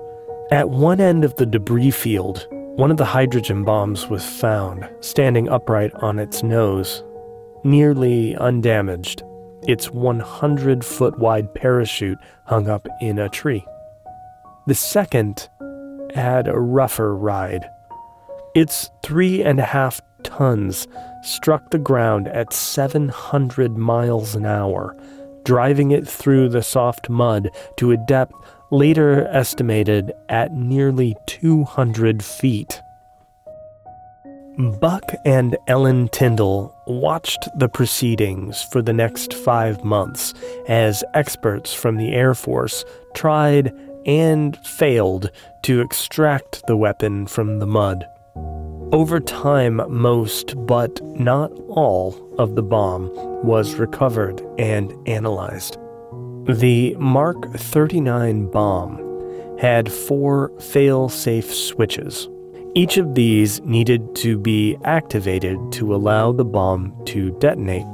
At 0.51 0.71
one 0.71 1.01
end 1.01 1.25
of 1.25 1.37
the 1.37 1.47
debris 1.47 1.93
field, 1.93 2.49
one 2.51 2.91
of 2.91 2.97
the 2.97 3.05
hydrogen 3.05 3.65
bombs 3.65 4.09
was 4.09 4.25
found, 4.25 4.89
standing 4.99 5.49
upright 5.49 5.95
on 5.95 6.19
its 6.19 6.43
nose, 6.43 7.05
nearly 7.63 8.35
undamaged. 8.37 9.23
Its 9.69 9.93
100 9.93 10.85
foot 10.85 11.17
wide 11.21 11.55
parachute 11.55 12.19
hung 12.47 12.69
up 12.69 12.89
in 13.01 13.21
a 13.21 13.29
tree. 13.29 13.65
The 14.67 14.75
second 14.75 15.49
had 16.15 16.49
a 16.49 16.59
rougher 16.59 17.17
ride 17.17 17.71
its 18.55 18.91
three 19.03 19.43
and 19.43 19.59
a 19.59 19.65
half 19.65 20.01
tons 20.23 20.87
struck 21.23 21.71
the 21.71 21.79
ground 21.79 22.29
at 22.29 22.53
700 22.53 23.77
miles 23.77 24.35
an 24.35 24.47
hour, 24.47 24.97
driving 25.45 25.91
it 25.91 26.07
through 26.07 26.49
the 26.49 26.63
soft 26.63 27.09
mud 27.09 27.51
to 27.77 27.93
a 27.93 27.97
depth 27.97 28.35
later 28.71 29.27
estimated 29.29 30.13
at 30.29 30.53
nearly 30.53 31.15
200 31.27 32.25
feet. 32.25 32.81
Buck 34.81 35.03
and 35.25 35.57
Ellen 35.67 36.09
Tyndall 36.09 36.73
watched 36.87 37.49
the 37.59 37.69
proceedings 37.69 38.63
for 38.63 38.83
the 38.83 38.93
next 38.93 39.35
five 39.35 39.85
months 39.85 40.33
as 40.69 41.03
experts 41.13 41.75
from 41.75 41.97
the 41.97 42.13
Air 42.13 42.35
Force 42.35 42.85
tried 43.15 43.73
and 44.07 44.57
failed 44.59 45.31
to 45.63 45.81
extract 45.81 46.65
the 46.69 46.77
weapon 46.77 47.27
from 47.27 47.59
the 47.59 47.67
mud. 47.67 48.07
Over 48.95 49.19
time, 49.19 49.83
most, 49.89 50.55
but 50.67 51.03
not 51.19 51.51
all, 51.67 52.15
of 52.39 52.55
the 52.55 52.63
bomb 52.63 53.11
was 53.45 53.75
recovered 53.75 54.41
and 54.57 54.95
analyzed. 55.09 55.79
The 56.45 56.95
Mark 57.01 57.53
39 57.55 58.53
bomb 58.53 59.59
had 59.59 59.91
four 59.91 60.53
fail 60.61 61.09
safe 61.09 61.53
switches. 61.53 62.29
Each 62.77 62.97
of 62.97 63.17
these 63.17 63.61
needed 63.63 64.15
to 64.15 64.39
be 64.39 64.77
activated 64.85 65.59
to 65.73 65.93
allow 65.93 66.31
the 66.31 66.45
bomb 66.45 66.95
to 67.07 67.37
detonate. 67.41 67.87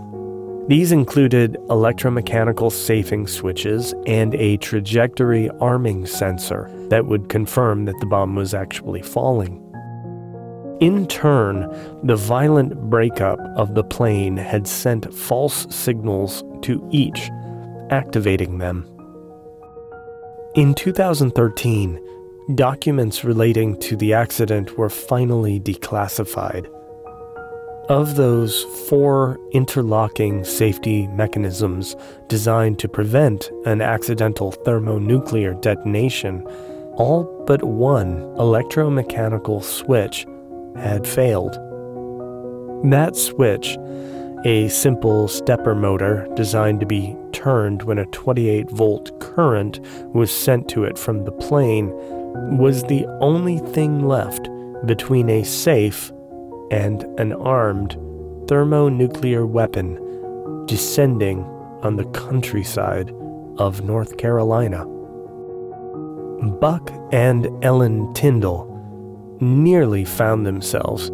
These 0.69 0.93
included 0.93 1.55
electromechanical 1.71 2.71
safing 2.71 3.27
switches 3.27 3.95
and 4.07 4.35
a 4.35 4.59
trajectory 4.59 5.49
arming 5.63 6.05
sensor 6.05 6.71
that 6.91 7.07
would 7.07 7.31
confirm 7.31 7.87
that 7.87 7.99
the 8.01 8.07
bomb 8.07 8.35
was 8.35 8.53
actually 8.53 9.01
falling. 9.01 9.67
In 10.81 11.07
turn, 11.09 11.69
the 12.03 12.17
violent 12.17 12.75
breakup 12.89 13.39
of 13.55 13.75
the 13.75 13.85
plane 13.85 14.39
had 14.39 14.67
sent 14.67 15.13
false 15.13 15.67
signals 15.69 16.43
to 16.63 16.89
each, 16.91 17.29
activating 17.91 18.57
them. 18.57 18.87
In 20.55 20.75
2013, 20.75 22.01
documents 22.55 23.25
relating 23.25 23.79
to 23.81 23.95
the 23.95 24.15
accident 24.15 24.79
were 24.79 24.89
finally 24.89 25.61
declassified. 25.61 26.67
Of 27.91 28.17
those 28.17 28.63
four 28.89 29.39
interlocking 29.53 30.45
safety 30.45 31.09
mechanisms 31.09 31.95
designed 32.29 32.79
to 32.79 32.89
prevent 32.89 33.51
an 33.67 33.83
accidental 33.83 34.53
thermonuclear 34.53 35.53
detonation, 35.55 36.41
all 36.95 37.45
but 37.47 37.63
one 37.63 38.23
electromechanical 38.37 39.63
switch 39.63 40.27
had 40.77 41.07
failed. 41.07 41.55
That 42.91 43.15
switch, 43.17 43.77
a 44.45 44.69
simple 44.69 45.29
stepper 45.29 45.75
motor 45.75 46.27
designed 46.35 46.81
to 46.81 46.87
be 46.87 47.17
turned 47.33 47.83
when 47.83 47.99
a 47.99 48.07
28 48.07 48.71
volt 48.71 49.21
current 49.21 49.81
was 50.15 50.31
sent 50.31 50.69
to 50.71 50.85
it 50.85 50.99
from 50.99 51.25
the 51.25 51.33
plane, 51.33 51.91
was 52.57 52.83
the 52.85 53.07
only 53.21 53.59
thing 53.59 54.07
left 54.07 54.49
between 54.87 55.29
a 55.29 55.45
safe 55.45 56.11
and 56.71 57.03
an 57.19 57.33
armed 57.35 57.99
thermonuclear 58.49 59.45
weapon 59.45 59.99
descending 60.67 61.43
on 61.83 61.97
the 61.97 62.07
countryside 62.07 63.13
of 63.59 63.83
North 63.83 64.17
Carolina. 64.17 64.87
Buck 66.61 66.91
and 67.13 67.49
Ellen 67.63 68.13
Tyndall 68.15 68.70
nearly 69.41 70.05
found 70.05 70.47
themselves 70.47 71.11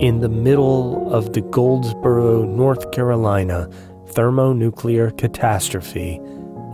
in 0.00 0.20
the 0.20 0.28
middle 0.28 1.12
of 1.12 1.32
the 1.32 1.40
Goldsboro, 1.40 2.44
North 2.44 2.92
Carolina 2.92 3.68
thermonuclear 4.08 5.10
catastrophe 5.12 6.18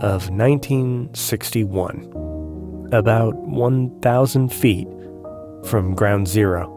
of 0.01 0.29
1961, 0.29 2.89
about 2.91 3.35
1,000 3.35 4.51
feet 4.51 4.87
from 5.65 5.95
ground 5.95 6.27
zero. 6.27 6.69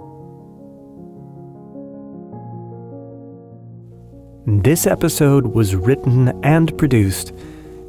This 4.47 4.87
episode 4.87 5.49
was 5.49 5.75
written 5.75 6.29
and 6.45 6.79
produced 6.79 7.33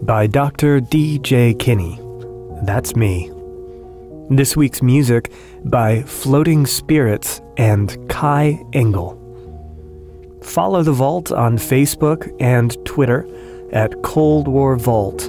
by 0.01 0.25
Dr. 0.25 0.79
D.J. 0.79 1.53
Kinney. 1.55 1.99
That's 2.63 2.95
me. 2.95 3.31
This 4.29 4.57
week's 4.57 4.81
music 4.81 5.31
by 5.63 6.01
Floating 6.01 6.65
Spirits 6.65 7.39
and 7.55 7.97
Kai 8.09 8.61
Engel. 8.73 9.15
Follow 10.43 10.83
the 10.83 10.91
Vault 10.91 11.31
on 11.31 11.57
Facebook 11.57 12.29
and 12.41 12.75
Twitter 12.85 13.25
at 13.71 14.03
Cold 14.03 14.49
War 14.49 14.75
Vault, 14.75 15.27